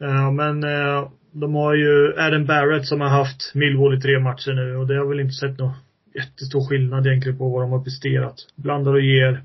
[0.00, 4.52] Eh, men eh, de har ju Adam Barrett som har haft Millwall i tre matcher
[4.52, 5.72] nu och det har väl inte sett någon
[6.16, 8.36] jättestor skillnad egentligen på vad de har presterat.
[8.54, 9.44] Blandar och ger.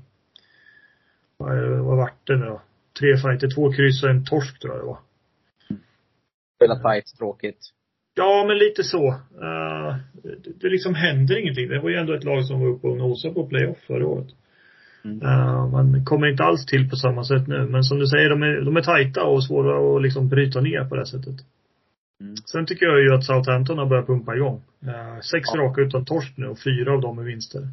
[1.36, 2.62] Vad, vart det nu då?
[3.00, 4.98] Tre fighter, två kryss och en torsk tror jag det var.
[6.56, 7.58] Spela tight, tråkigt.
[8.14, 9.08] Ja, men lite så.
[9.46, 11.68] Eh, det, det liksom händer ingenting.
[11.68, 14.28] Det var ju ändå ett lag som var uppe och nosade på playoff förra året.
[15.04, 15.22] Mm.
[15.22, 17.66] Uh, man kommer inte alls till på samma sätt nu.
[17.66, 20.84] Men som du säger, de är, de är tajta och svåra att liksom bryta ner
[20.84, 21.36] på det sättet.
[22.22, 22.36] Mm.
[22.36, 24.62] Sen tycker jag ju att Southampton har börjat pumpa igång.
[24.86, 25.60] Eh, sex Ja.
[25.60, 27.68] raka utan torsk nu och fyra av dem är vinster.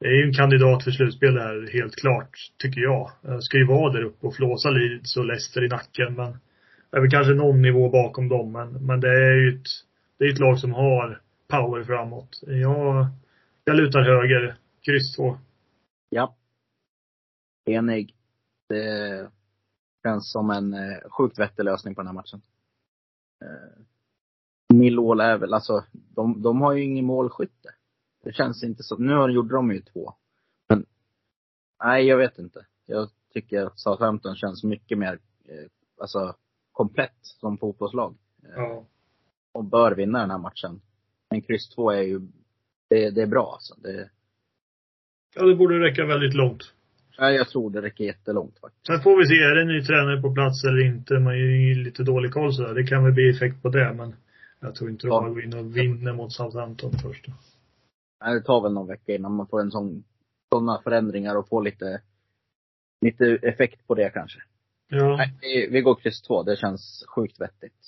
[0.00, 3.10] Det är ju en kandidat för slutspel där, helt klart, tycker jag.
[3.28, 6.38] Uh, ska ju vara där uppe och flåsa Leeds och Leicester i nacken, men
[6.90, 9.66] är väl kanske någon nivå bakom dem, men, men det är ju ett,
[10.18, 12.40] det är ett lag som har power framåt.
[12.46, 13.06] Jag,
[13.64, 15.38] jag lutar höger, kryss två.
[16.10, 16.36] Ja.
[17.70, 18.14] Enig.
[18.68, 19.28] Det
[20.02, 22.40] känns som en eh, sjukt vettig lösning på den här matchen.
[23.42, 27.74] Eh, Millwall är väl, alltså, de, de har ju ingen målskytte.
[28.24, 28.96] Det känns inte så.
[28.96, 30.14] Nu har- gjorde de ju två.
[30.68, 30.86] Men,
[31.84, 32.66] nej jag vet inte.
[32.86, 35.66] Jag tycker att Southampton känns mycket mer, eh,
[36.00, 36.34] alltså,
[36.72, 38.16] komplett som fotbollslag.
[38.56, 38.84] Ja.
[39.52, 40.80] Och bör vinna den här matchen.
[41.30, 42.20] Men kryss två är ju,
[42.88, 43.74] det, det är bra alltså.
[43.74, 44.10] Det,
[45.34, 46.74] Ja, det borde räcka väldigt långt.
[47.18, 48.86] Nej, jag tror det räcker jättelångt faktiskt.
[48.86, 51.14] Sen får vi se, är det en ny tränare på plats eller inte?
[51.14, 52.74] Man har ju lite dålig koll sådär.
[52.74, 54.14] Det kan väl bli effekt på det, men
[54.60, 55.20] jag tror inte de Ja.
[55.20, 57.26] bara går in och vinner mot Southampton först.
[58.24, 60.04] Nej, det tar väl någon vecka innan man får en sån,
[60.54, 62.00] sådana förändringar och får lite,
[63.04, 64.38] lite effekt på det kanske.
[64.88, 65.16] Ja.
[65.16, 66.42] Nej, vi, vi går kryss två.
[66.42, 67.78] Det känns sjukt vettigt.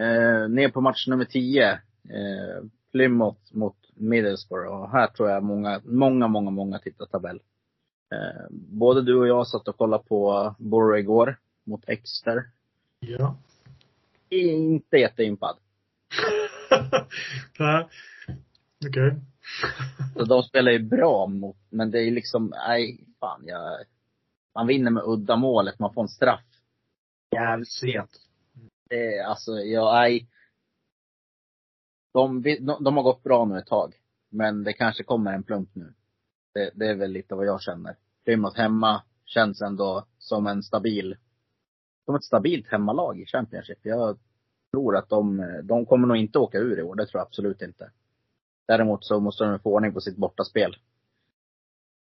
[0.00, 1.70] Eh, ner på match nummer 10.
[1.72, 1.78] Eh,
[2.92, 4.66] Plymouth mot Middlesbrough.
[4.82, 7.40] Och här tror jag många, många, många, många tittar tabell.
[8.12, 12.50] Eh, både du och jag satt och kollade på Borough igår mot Exeter.
[13.00, 13.36] Ja.
[14.28, 15.56] Inte jätteimpad.
[17.58, 17.88] Nej.
[18.88, 19.20] Okej.
[20.16, 23.84] Så de spelar ju bra mot, men det är liksom, nej, fan jag,
[24.54, 26.44] man vinner med uddamålet, man får en straff.
[27.30, 28.10] Jävligt sent.
[28.88, 30.28] Det är alltså, jag, nej.
[32.12, 33.94] De, de, de har gått bra nu ett tag.
[34.28, 35.94] Men det kanske kommer en plump nu.
[36.54, 37.96] Det, det är väl lite vad jag känner.
[38.24, 41.16] Plymouth hemma känns ändå som en stabil,
[42.04, 43.78] som ett stabilt hemmalag i Championship.
[43.82, 44.18] Jag
[44.70, 47.62] tror att de, de kommer nog inte åka ur i år, det tror jag absolut
[47.62, 47.90] inte.
[48.66, 50.72] Däremot så måste de få ordning på sitt bortaspel.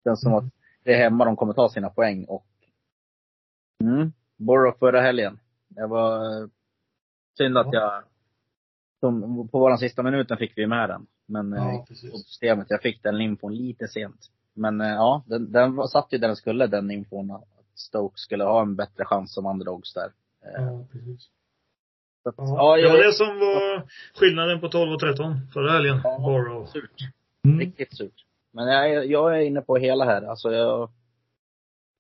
[0.05, 0.45] Det känns som att
[0.83, 2.47] det är hemma de kommer ta sina poäng och
[3.85, 5.39] mm, Borough förra helgen.
[5.69, 6.49] Det var eh,
[7.37, 8.05] synd att jag
[9.03, 11.07] som, på våran sista minuten fick vi med den.
[11.27, 11.85] Men Ja, eh,
[12.25, 14.31] systemet, jag fick den infon lite sent.
[14.55, 17.31] Men eh, ja, den, den var- satt ju där den skulle, den infon.
[17.31, 20.12] Att Stoke skulle ha en bättre chans som underdogs där.
[20.45, 21.29] Eh, Ja, precis.
[22.23, 25.73] så att, Ja, ja, det var det som var skillnaden på 12 och 13 förra
[25.73, 26.01] helgen.
[26.05, 26.19] Ja.
[26.19, 26.67] Borough.
[26.73, 27.01] surt.
[27.45, 27.59] Mm.
[27.61, 28.25] Riktigt surt.
[28.53, 30.23] Men jag, jag är inne på hela här.
[30.23, 30.91] Alltså jag,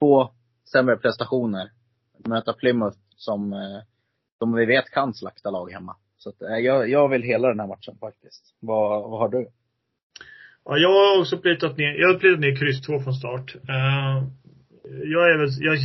[0.00, 0.28] två
[0.72, 1.70] sämre prestationer.
[2.18, 3.80] Möta Plymouth som, eh,
[4.38, 5.96] som vi vet kan slakta lag hemma.
[6.22, 8.54] Så att, eh, jag, jag vill hela den här matchen faktiskt.
[8.60, 9.46] Vad, vad har du?
[10.64, 13.54] Ja, jag har också plitat ner, jag har plitat ner kryss 2 från start.
[13.68, 14.24] Eh,
[15.04, 15.78] jag är väl, jag,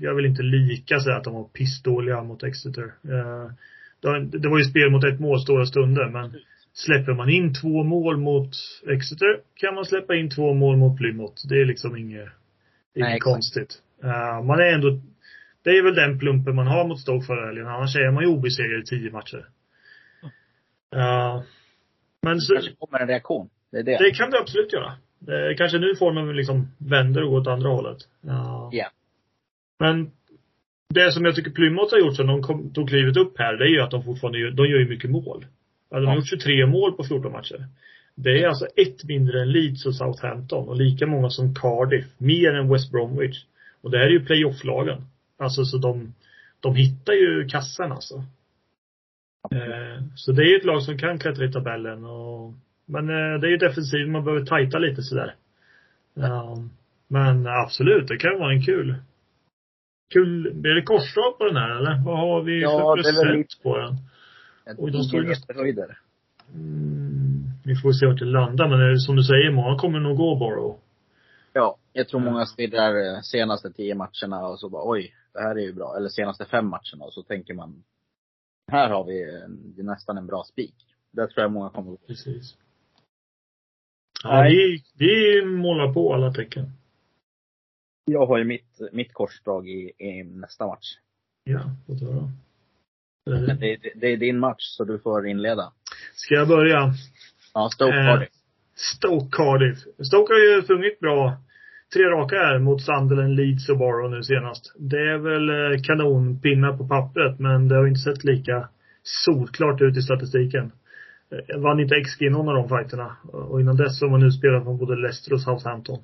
[0.00, 2.84] jag vill inte lika säga att de var pissdåliga mot Exeter.
[2.84, 3.50] Uh,
[4.00, 6.36] det, det var ju spel mot ett mål stora stunder, men
[6.72, 8.50] släpper man in två mål mot
[8.88, 11.46] Exeter kan man släppa in två mål mot Plymouth.
[11.48, 12.30] Det är liksom inget, är Nej,
[12.96, 13.24] inget exakt.
[13.24, 13.82] konstigt.
[14.04, 15.00] Eh, man är ändå,
[15.62, 17.66] det är väl den plumpen man har mot Stoke förra helgen.
[17.66, 19.48] Annars är man ju obesegrad i tio matcher.
[20.96, 21.42] Eh,
[22.22, 23.48] men så, kanske kommer en reaktion.
[23.72, 23.98] Det det.
[23.98, 24.92] det kan det absolut göra.
[25.28, 27.98] Eh, kanske nu formen liksom vänder och går åt andra hållet.
[28.20, 28.70] Ja.
[28.72, 28.86] Ja.
[29.78, 30.10] Men
[30.94, 33.64] det som jag tycker Plymouth har gjort sen de kom, tog klivet upp här, det
[33.64, 35.46] är ju att de fortfarande gör, de gör ju mycket mål.
[35.90, 36.18] Ja, de har Ja.
[36.18, 37.66] gjort 23 mål på 14 matcher.
[38.14, 42.06] Det är alltså ett mindre än Leeds och Southampton och lika många som Cardiff.
[42.18, 43.44] Mer än West Bromwich.
[43.80, 45.02] Och det här är ju playoff-lagen.
[45.38, 46.14] Alltså så de,
[46.60, 48.24] de hittar ju kassan alltså.
[49.52, 52.52] Eh, så det är ju ett lag som kan klättra i tabellen och
[52.86, 55.34] men eh, det är ju defensivt, man behöver tajta lite sådär.
[56.14, 56.56] Ja,
[57.08, 58.94] men absolut, det kan vara en kul
[60.12, 62.04] Kul, blir det korsdrag på den här eller?
[62.04, 63.96] Vad har vi Ja, för procent på den?
[64.78, 65.98] Oj, de står Jättehöjder.
[66.54, 70.16] Mm, vi får se vart det landar, men eh, som du säger, många kommer nog
[70.16, 70.76] gå Borough.
[71.52, 75.54] Ja, jag tror många stirrar eh, senaste tio matcherna och så bara oj, det här
[75.54, 75.96] är ju bra.
[75.96, 77.82] Eller senaste fem matcherna och så tänker man,
[78.72, 80.74] här har vi en, det är nästan en bra spik.
[81.10, 81.96] Där tror jag många kommer gå.
[81.96, 82.56] Precis.
[84.22, 86.72] Ja, vi, vi målar på alla tecken.
[88.04, 90.86] Jag har ju mitt, mitt korsdrag i, i nästa match.
[91.44, 92.30] Ja, låt höra.
[93.26, 95.72] Men det, det, det är din match, så du får inleda.
[96.14, 96.94] Ska jag börja?
[97.54, 98.28] Ja, Stoke Eh, Cardiff.
[98.74, 99.78] Stoke Cardiff.
[100.06, 101.36] Stoke har ju sprungit bra.
[101.92, 104.74] Tre raka här mot Sunderland, Leeds och Borough nu senast.
[104.78, 108.68] Det är väl eh, kanonpinnar på pappret, men det har inte sett lika
[109.02, 110.72] solklart ut i statistiken.
[111.30, 113.16] Eh, Vann inte XG i någon av de fighterna.
[113.32, 115.98] Och innan dess har man nu spelat från både Leicester och Southampton.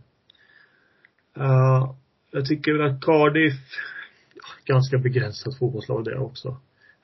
[1.37, 1.95] Eh,
[2.33, 3.61] jag tycker väl att Cardiff,
[4.65, 6.57] ganska begränsat fotbollslag det också.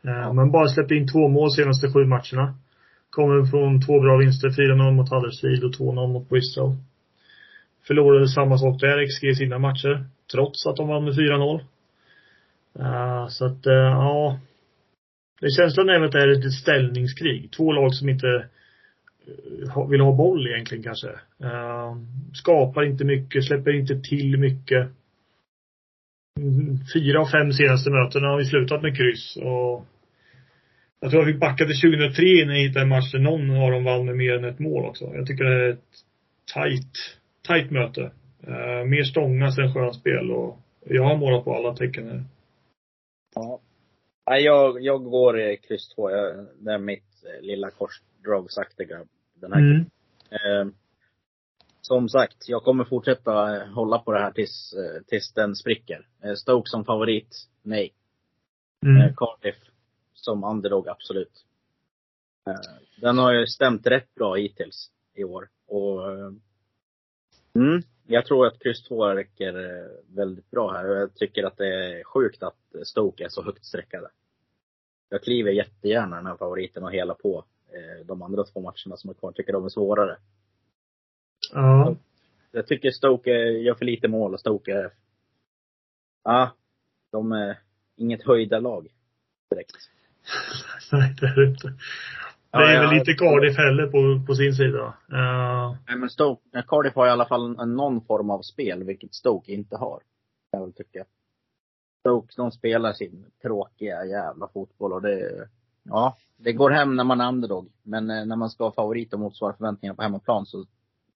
[0.03, 0.33] Ja.
[0.33, 2.55] Men bara släppt in två mål senaste sju matcherna.
[3.11, 6.77] Kommer från två bra vinster, 4-0 mot Huddersfield och 2-0 mot Bristol.
[7.87, 10.05] Förlorade samma sak där, XG i sina matcher.
[10.33, 11.61] Trots att de vann med 4-0.
[12.79, 14.41] Uh, eh, så att, uh, ja.
[15.41, 17.51] Det känslan är väl att det är ett ställningskrig.
[17.57, 18.47] Två lag som inte
[19.67, 21.09] eh, vill ha boll egentligen kanske.
[21.45, 21.97] Uh,
[22.35, 24.88] skapar inte mycket, släpper inte till mycket.
[26.41, 29.87] Mm, fyra av fem senaste mötena har vi slutat med kryss och
[31.01, 33.71] jag tror jag fick backa till 2003 innan jag hittade en match där någon av
[33.71, 35.05] dem vann med mer än ett mål också.
[35.14, 35.95] Jag tycker det är ett
[36.55, 37.17] tight,
[37.49, 38.13] tight möte.
[38.43, 42.25] Eh, mer stångas än skönspel och jag har målat på alla tecken här.
[43.35, 43.61] Ja.
[44.31, 46.11] Nej, jag, jag går i kryss 2.
[46.11, 49.87] Jag, det är mitt eh, lilla korsdragsaktiga den här Mm.
[50.31, 50.73] Eh,
[51.81, 56.07] som sagt, jag kommer fortsätta eh, hålla på det här tills, eh, tills den spricker.
[56.25, 57.93] Eh, Stoke som favorit, nej.
[58.87, 59.15] Eh, Mm.
[59.17, 59.57] Cardiff
[60.15, 61.45] som underdog, absolut.
[62.47, 65.49] Eh, den har ju stämt rätt bra hittills i år.
[65.69, 66.31] Och, eh,
[67.59, 70.87] mm, jag tror att kryss 2 räcker eh, väldigt bra här.
[70.87, 74.09] Jag tycker att det är sjukt att Stoke är så högt sträckade.
[75.09, 79.11] Jag kliver jättegärna den här favoriten och hela på eh, de andra två matcherna som
[79.11, 79.33] är kvar.
[79.33, 80.16] Tycker de är svårare.
[81.53, 81.97] Ja.
[82.51, 84.92] Jag tycker Stoke gör för lite mål och Stoke är...
[86.25, 86.53] Ja,
[87.12, 87.59] de är
[87.97, 88.88] inget höjda lag
[89.51, 89.77] direkt.
[90.92, 91.73] Nej, det är det inte.
[92.51, 92.81] Det är ja.
[92.89, 94.95] väl inte Cardiff heller på, på sin sida.
[95.13, 99.15] Eh, Nej men Stoke, Cardiff har i alla fall en, någon form av spel, vilket
[99.15, 100.01] Stoke inte har.
[100.51, 101.05] Jag vill tycka.
[102.01, 105.49] Stoke, de spelar sin tråkiga jävla fotboll och det,
[105.83, 107.69] ja, det går hem när man är underdog.
[107.83, 110.65] Men eh, när man ska ha favorit och motsvara förväntningarna på hemmaplan så,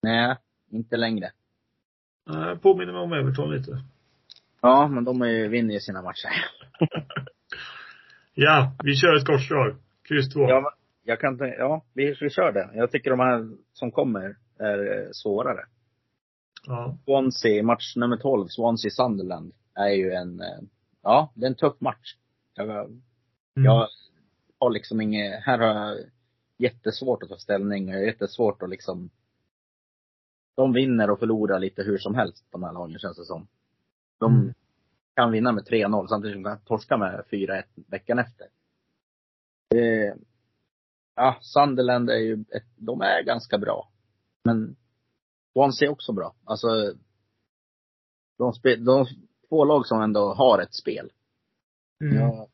[0.02, 0.36] nej,
[0.70, 1.30] inte längre.
[2.30, 3.82] eh, påminner mig om Everton lite.
[4.60, 6.30] Ja, men de är ju, vinner ju sina matcher.
[8.34, 9.76] Ja, vi kör ett korsdrag.
[10.08, 10.40] Kryss 2.
[10.40, 10.70] Ja, men
[11.02, 12.70] jag kan ja, vi, vi kör det.
[12.74, 15.64] Jag tycker de här som kommer är eh, svårare.
[16.66, 16.98] ja.
[17.04, 20.58] Swansea, match nummer 12, Swansea-Sunderland, är ju en, eh,
[21.02, 22.16] ja, det är en tuff match.
[22.54, 22.68] Jag,
[23.56, 23.64] Mm.
[23.64, 23.88] jag
[24.58, 25.98] har liksom inget, här har jag
[26.58, 27.88] jättesvårt att ta ställning.
[27.88, 29.10] Jag har jättesvårt att liksom,
[30.56, 33.46] de vinner och förlorar lite hur som helst, de här lagen känns det som.
[34.18, 34.54] De Mm.
[35.14, 38.46] kan vinna med 3-0 samtidigt som de kan torska med 4-1 veckan efter.
[39.70, 40.14] Det,
[41.14, 43.88] ja, Sunderland är ju, ett, de är ganska bra.
[44.44, 44.76] Men
[45.52, 46.34] Swansea är också bra.
[46.44, 46.94] Alltså,
[48.38, 49.06] de, spe, de
[49.48, 51.12] två lag som ändå har ett spel.
[52.04, 52.16] Mm.
[52.16, 52.48] Jag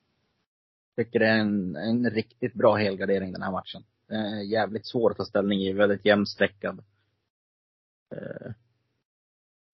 [0.97, 3.85] tycker det är en, en riktigt bra helgardering den här matchen.
[4.09, 6.85] Är jävligt svår att ta ställning i, väldigt jämnsträckad.
[8.15, 8.53] Eh,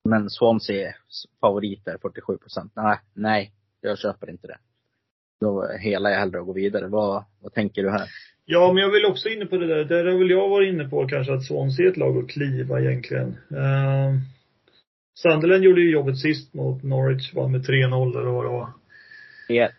[0.04, 0.96] Men Swansea är
[1.40, 2.72] favoriter, 47 procent.
[2.76, 4.58] Nej, nej, jag köper inte det.
[5.40, 6.88] Då hela jag hellre och går vidare.
[6.88, 8.08] Vad, vad tänker du här?
[8.46, 9.84] Ja, men jag vill också inne på det där.
[9.84, 12.80] Där har väl jag varit inne på kanske att Swansea är ett lag att kliva
[12.80, 13.28] egentligen.
[13.52, 14.18] Uh,
[15.14, 18.68] Sunderland gjorde ju jobbet sist mot Norwich, vann med 3-0 eller vad det var.
[19.48, 19.70] 3-1.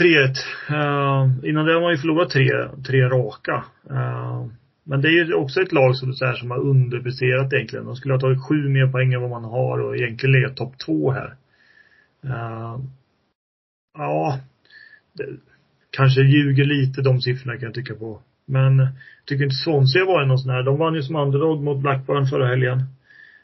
[0.00, 0.34] 3-1.
[0.70, 2.48] Eh, innan det har man ju förlorat tre,
[2.86, 3.64] tre raka.
[3.90, 4.46] Eh,
[4.84, 7.84] men det är ju också ett lag som, så här, som har underpresterat egentligen.
[7.84, 10.78] De skulle ha tagit sju mer poäng än vad man har och egentligen legat topp
[10.78, 11.34] två här.
[12.24, 12.78] Eh,
[13.98, 14.38] ja,
[15.98, 18.22] kanske ljuger lite de siffrorna kan jag tycka på.
[18.46, 20.62] Men jag tycker inte Swansea var någon sån här.
[20.62, 22.82] De vann ju som underdog mot Blackburn förra helgen.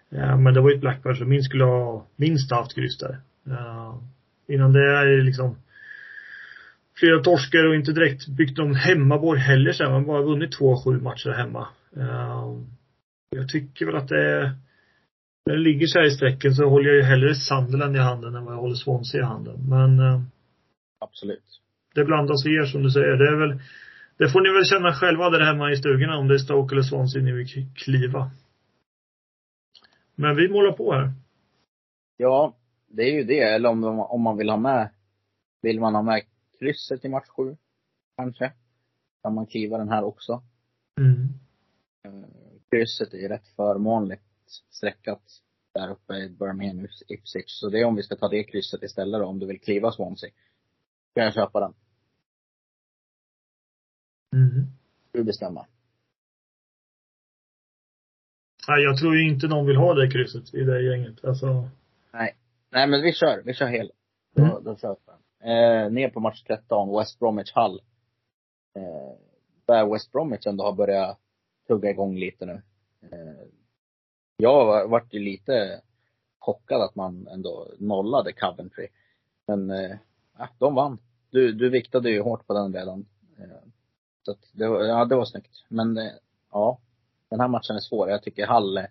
[0.09, 3.19] Ja, men det var ju ett Blackburn som minst skulle ha minst haft kryss där.
[3.45, 4.03] Ja,
[4.49, 5.57] innan det är det liksom
[6.99, 9.93] flera torskar och inte direkt byggt någon hemmaborg heller sen.
[9.93, 11.69] Man har bara vunnit två av sju matcher hemma.
[11.97, 12.57] Ja,
[13.31, 14.53] jag tycker väl att det är
[15.47, 18.35] när det ligger så här i strecken så håller jag ju hellre Sunderland i handen
[18.35, 19.57] än vad jag håller Swansea i handen.
[19.69, 20.01] Men
[21.01, 21.64] Absolut
[21.95, 23.17] det blandas i er som du säger.
[23.17, 23.61] Det är väl
[24.19, 26.83] det får ni väl känna själva där hemma i stugorna om det är Stoke eller
[26.83, 28.31] Swansea ni vill kliva.
[30.15, 31.13] Men vi målar på här.
[32.17, 32.57] Ja,
[32.89, 33.41] det är ju det.
[33.41, 34.91] Eller om, om man vill ha med,
[35.63, 36.23] vill man ha med
[36.59, 37.57] krysset i match sju,
[38.17, 38.53] kanske.
[39.23, 40.43] Kan man kliva den här också.
[41.01, 41.29] Mm.
[42.05, 42.29] Eh,
[42.71, 44.23] Krysset är ju rätt förmånligt
[44.71, 45.23] sträckat
[45.75, 47.61] där uppe i Birmingham Ipswich.
[47.61, 49.93] Så det är om vi ska ta det krysset istället då, om du vill kliva
[49.93, 50.31] Swansea.
[51.15, 51.75] Kan jag köpa den.
[54.35, 54.67] Mm.
[55.13, 55.67] Du bestämma.
[58.69, 61.25] Nej, jag tror ju inte någon vill ha det krysset i det gänget.
[61.25, 61.69] Alltså.
[62.13, 62.37] Nej.
[62.71, 63.93] Nej men vi kör, vi kör hel.
[64.37, 64.51] Mm.
[64.51, 65.13] Då, då kör vi.
[65.51, 67.81] Eh, ner på match 13, West Bromwich Hull.
[68.77, 69.17] Eh,
[69.67, 71.19] där West Bromwich ändå har börjat
[71.69, 72.63] tugga igång lite nu.
[73.03, 73.47] Eh,
[74.37, 75.81] jag var- vart ju lite
[76.39, 78.89] chockad att man ändå nollade Coventry.
[79.47, 79.97] Men eh,
[80.39, 80.99] ja, de vann.
[81.31, 83.07] Du, du viktade ju hårt på den redan.
[83.39, 83.69] Eh,
[84.25, 85.65] så att det, ja, det var snyggt.
[85.69, 86.13] Men eh,
[86.53, 86.79] ja,
[87.31, 88.11] den här matchen är svår.
[88.11, 88.85] Jag tycker Hall, eh,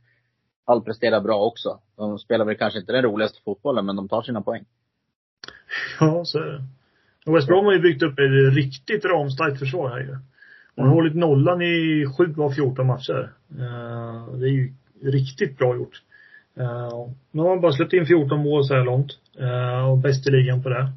[0.65, 1.79] Hall presterar bra också.
[1.95, 4.65] De spelar väl kanske inte den roligaste fotbollen, men de tar sina poäng.
[5.99, 6.63] Ja, så är det.
[7.25, 10.11] Och West Brom har ju byggt upp ett riktigt ramstarkt försvar här ju.
[10.11, 10.21] Man
[10.75, 10.93] har Mm.
[10.93, 13.33] hållit nollan i 7 av 14 matcher.
[13.51, 14.73] Eh, det är ju
[15.03, 16.01] riktigt bra gjort.
[17.31, 19.11] Nu har man bara släppt in 14 mål så här långt.
[19.91, 20.91] Och bäst i ligan på det.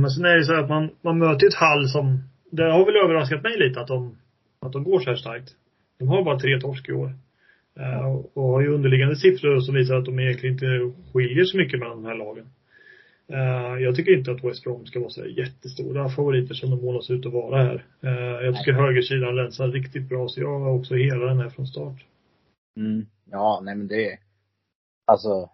[0.00, 2.86] Men sen är det så här att man, man möter ett Hall som, det har
[2.86, 4.16] väl överraskat mig lite att de,
[4.60, 5.56] att de går så här starkt.
[5.98, 7.12] De har bara tre torsk i år.
[7.80, 11.80] Eh, och- har ju underliggande siffror som visar att de egentligen inte skiljer så mycket
[11.80, 12.46] mellan de här lagen.
[13.32, 17.10] Eh, jag tycker inte att West Brom ska vara så jättestora favoriter som de målas
[17.10, 17.84] ut att vara här.
[18.02, 21.66] Eh, jag tycker högersidan länsar riktigt bra så jag har också hela den här från
[21.66, 22.04] start.
[22.76, 23.06] Mm.
[23.30, 24.18] Ja, nej men det
[25.06, 25.50] Alltså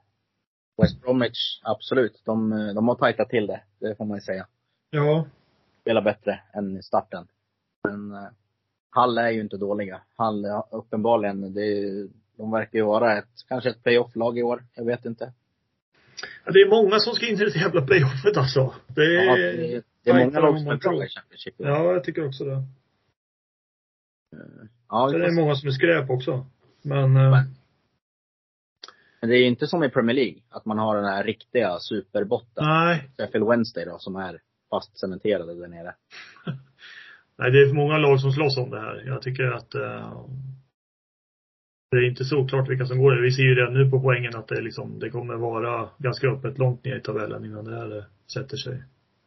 [0.82, 2.22] West Bromwich, absolut.
[2.24, 3.60] De, de har tajtat till det.
[3.80, 4.46] Det får man ju säga.
[4.90, 5.26] Ja.
[5.84, 7.26] Spelar bättre än i starten.
[7.88, 8.28] Men eh,
[8.90, 10.00] Hall är ju inte dåliga.
[10.16, 11.90] Hall, uppenbarligen, det,
[12.36, 14.64] de verkar ju vara ett, kanske ett playoff-lag i år.
[14.74, 15.32] Jag vet inte.
[16.44, 18.74] Ja, Det är många som ska in i det jävla playoffet alltså.
[18.86, 21.54] Det är, Ja, det, det är många lag som är bra i Championship.
[21.56, 22.62] Ja, jag tycker också det.
[24.88, 26.46] Ja, Sen är det många som är skräp också.
[26.82, 27.54] Men, eh, Men-
[29.20, 31.78] Men det är ju inte som i Premier League, att man har den här riktiga
[31.78, 32.64] superbotten.
[32.64, 33.10] nej.
[33.18, 34.40] Sheffield Wednesday då, som är
[34.74, 35.94] fast cementerade där nere.
[37.38, 39.04] Nej, det är för många lag som slåss om det här.
[39.06, 40.26] Jag tycker att eh,
[41.90, 43.22] det är inte så klart vilka som går det.
[43.22, 46.58] Vi ser ju redan nu på poängen att det, liksom, det kommer vara ganska öppet
[46.58, 48.04] långt ner i tabellen innan det här eh,
[48.34, 48.82] sätter sig.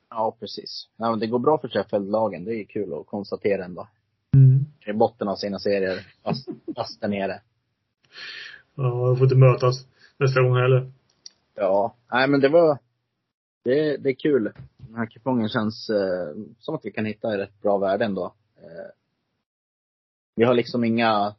[0.09, 0.89] Ja, precis.
[0.97, 2.45] Ja, men det går bra för Sheffield-lagen.
[2.45, 3.87] Det är kul att konstatera ändå.
[4.35, 4.65] Mm.
[4.85, 7.41] I botten av sina serier, fast, fast där nere.
[8.75, 9.87] Ja, jag får inte mötas
[10.17, 10.91] nästa gång heller.
[11.55, 12.77] Ja, nej men det var,
[13.63, 14.51] det, det är kul.
[14.87, 18.25] Den här kupongen känns eh, som att vi kan hitta rätt bra värde ändå.
[18.57, 18.91] Eh,
[20.35, 21.35] vi har liksom inga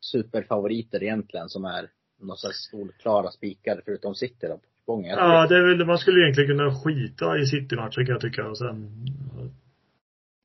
[0.00, 5.18] superfavoriter egentligen som är några så solklara spikar förutom City då på kupongen.
[5.18, 8.48] Ja, det är väl, man skulle egentligen kunna skita i City-matchen kan jag tycka.
[8.48, 8.90] Och sen,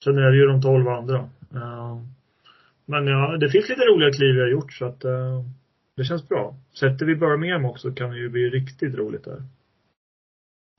[0.03, 1.29] sen är det ju de 12 andra.
[1.53, 2.01] Ja.
[2.85, 5.43] Men ja, det finns lite roliga kliv vi har gjort så att eh,
[5.95, 6.55] det känns bra.
[6.79, 9.43] Sätter vi Birmingham också kan det ju bli riktigt roligt där.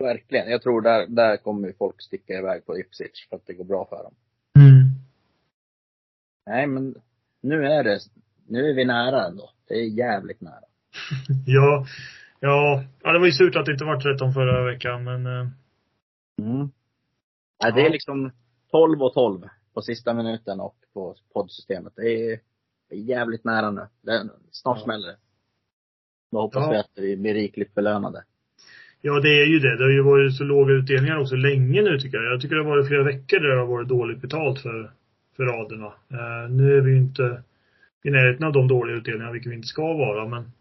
[0.01, 0.51] Verkligen.
[0.51, 3.87] Jag tror där, där kommer folk sticka iväg på Ipswich för att det går bra
[3.87, 4.15] för dem.
[6.47, 6.95] Nej men,
[7.41, 8.01] nu är det,
[8.47, 9.51] nu är vi nära ändå.
[9.69, 10.65] Det är jävligt nära.
[11.47, 11.87] Ja,
[12.41, 15.49] ja, ja, det var ju surt att det inte var 13 förra veckan men eh,
[16.41, 16.71] Mm.
[17.63, 17.91] Nej, det är Ja.
[17.93, 18.31] liksom
[18.71, 21.93] 12 och 12 på sista minuten och på poddsystemet.
[21.97, 22.41] Det är,
[22.89, 23.87] det är jävligt nära nu.
[24.03, 24.85] Det, snart Ja.
[24.85, 25.17] smäller det.
[26.31, 26.71] Då hoppas Ja.
[26.71, 28.25] vi att vi blir rikligt belönade.
[29.03, 29.77] Ja, det är ju det.
[29.77, 32.33] Det har ju varit så låga utdelningar också länge nu tycker jag.
[32.33, 34.91] Jag tycker det har varit flera veckor där det har varit dåligt betalt för,
[35.37, 35.87] för raderna.
[35.87, 37.43] Eh, nu är vi ju inte
[38.03, 40.53] i närheten av de dåliga utdelningarna, vilket vi inte ska vara, men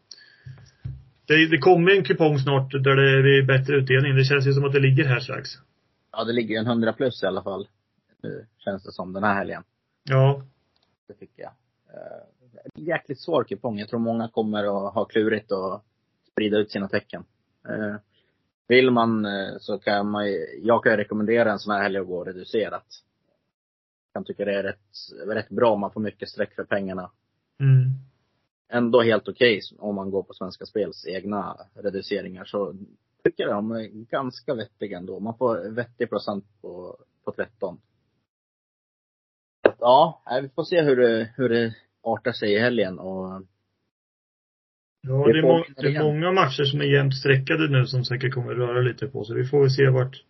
[1.25, 4.15] det, det kommer en kupong snart där det blir bättre utdelning.
[4.15, 5.49] Det känns ju som att det ligger här strax.
[6.11, 7.67] Ja, det ligger ju en 100 plus i alla fall.
[8.23, 9.63] Nu känns det som den här helgen.
[10.03, 10.43] Ja.
[11.07, 11.51] Det tycker jag.
[11.93, 13.79] Eh, jäkligt svår kupong.
[13.79, 15.83] Jag tror många kommer att ha klurigt att
[16.31, 17.23] sprida ut sina tecken.
[17.69, 17.95] Eh,
[18.69, 20.25] vill man eh, så kan man
[20.61, 22.85] jag kan rekommendera en sån här helg att gå reducerat.
[24.13, 24.87] Jag tycka det är rätt,
[25.27, 27.11] rätt bra man får mycket streck för pengarna.
[27.59, 27.89] Mm.
[28.71, 32.73] Ändå helt okej om man går på Svenska Spels egna reduceringar så
[33.23, 35.19] tycker jag de är ganska vettiga ändå.
[35.19, 37.81] Man får vettig procent på, på 13.
[39.63, 43.41] Så att, Ja, vi får se hur det, hur det artar sig i helgen och
[45.01, 48.05] Ja, Vi det är, må- det är många matcher som är jämnt streckade nu som
[48.05, 49.35] säkert kommer röra lite på sig.
[49.35, 50.23] Vi får väl se vart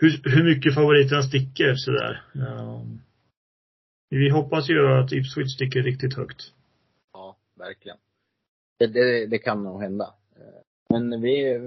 [0.00, 2.22] hur, hur mycket favoriterna sticker sådär.
[2.34, 3.00] Um,
[4.10, 6.52] vi hoppas ju att Ipswich sticker riktigt högt.
[7.12, 7.96] Ja, verkligen.
[8.78, 10.14] Det, det, det kan nog hända.
[10.36, 11.60] Eh, Men vi,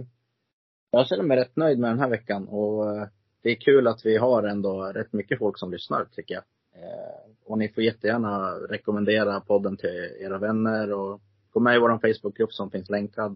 [0.91, 3.07] jag känner mig rätt nöjd med den här veckan och eh,
[3.43, 6.43] det är kul att vi har ändå rätt mycket folk som lyssnar tycker jag.
[6.83, 11.21] Eh, Och ni får jättegärna rekommendera podden till era vänner och
[11.58, 13.32] gå med i vår Facebookgrupp som finns länkad.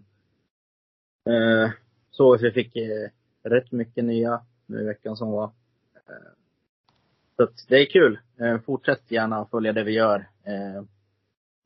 [1.30, 1.70] Eh,
[2.10, 3.10] Så vi fick eh,
[3.42, 5.44] rätt mycket nya nu i veckan som var.
[5.94, 6.32] Eh,
[7.36, 8.18] Så det är kul.
[8.64, 10.28] Fortsätt gärna följa det vi gör.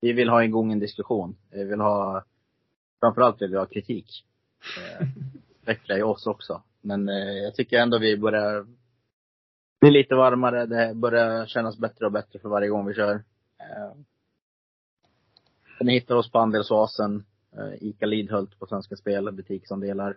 [0.01, 1.37] Vi vill ha igång en diskussion.
[1.51, 2.25] Vi vill ha,
[3.01, 4.25] framförallt vill vi ha kritik.
[4.79, 5.07] Eh,
[5.67, 6.63] Veckla i oss också.
[6.81, 7.07] Men
[7.45, 8.67] jag tycker ändå vi börjar
[9.81, 10.67] bli lite varmare.
[10.67, 13.23] Det börjar kännas bättre och bättre för varje gång vi kör.
[15.81, 17.24] Ni hittar oss på Andelsoasen,
[17.57, 20.16] eh, ICA Lidhult på Svenska Spel, butiksandelar.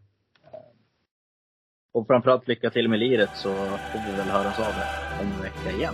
[1.92, 4.74] Och framförallt lycka till med liret så får vi väl höras av
[5.22, 5.94] om en vecka igen.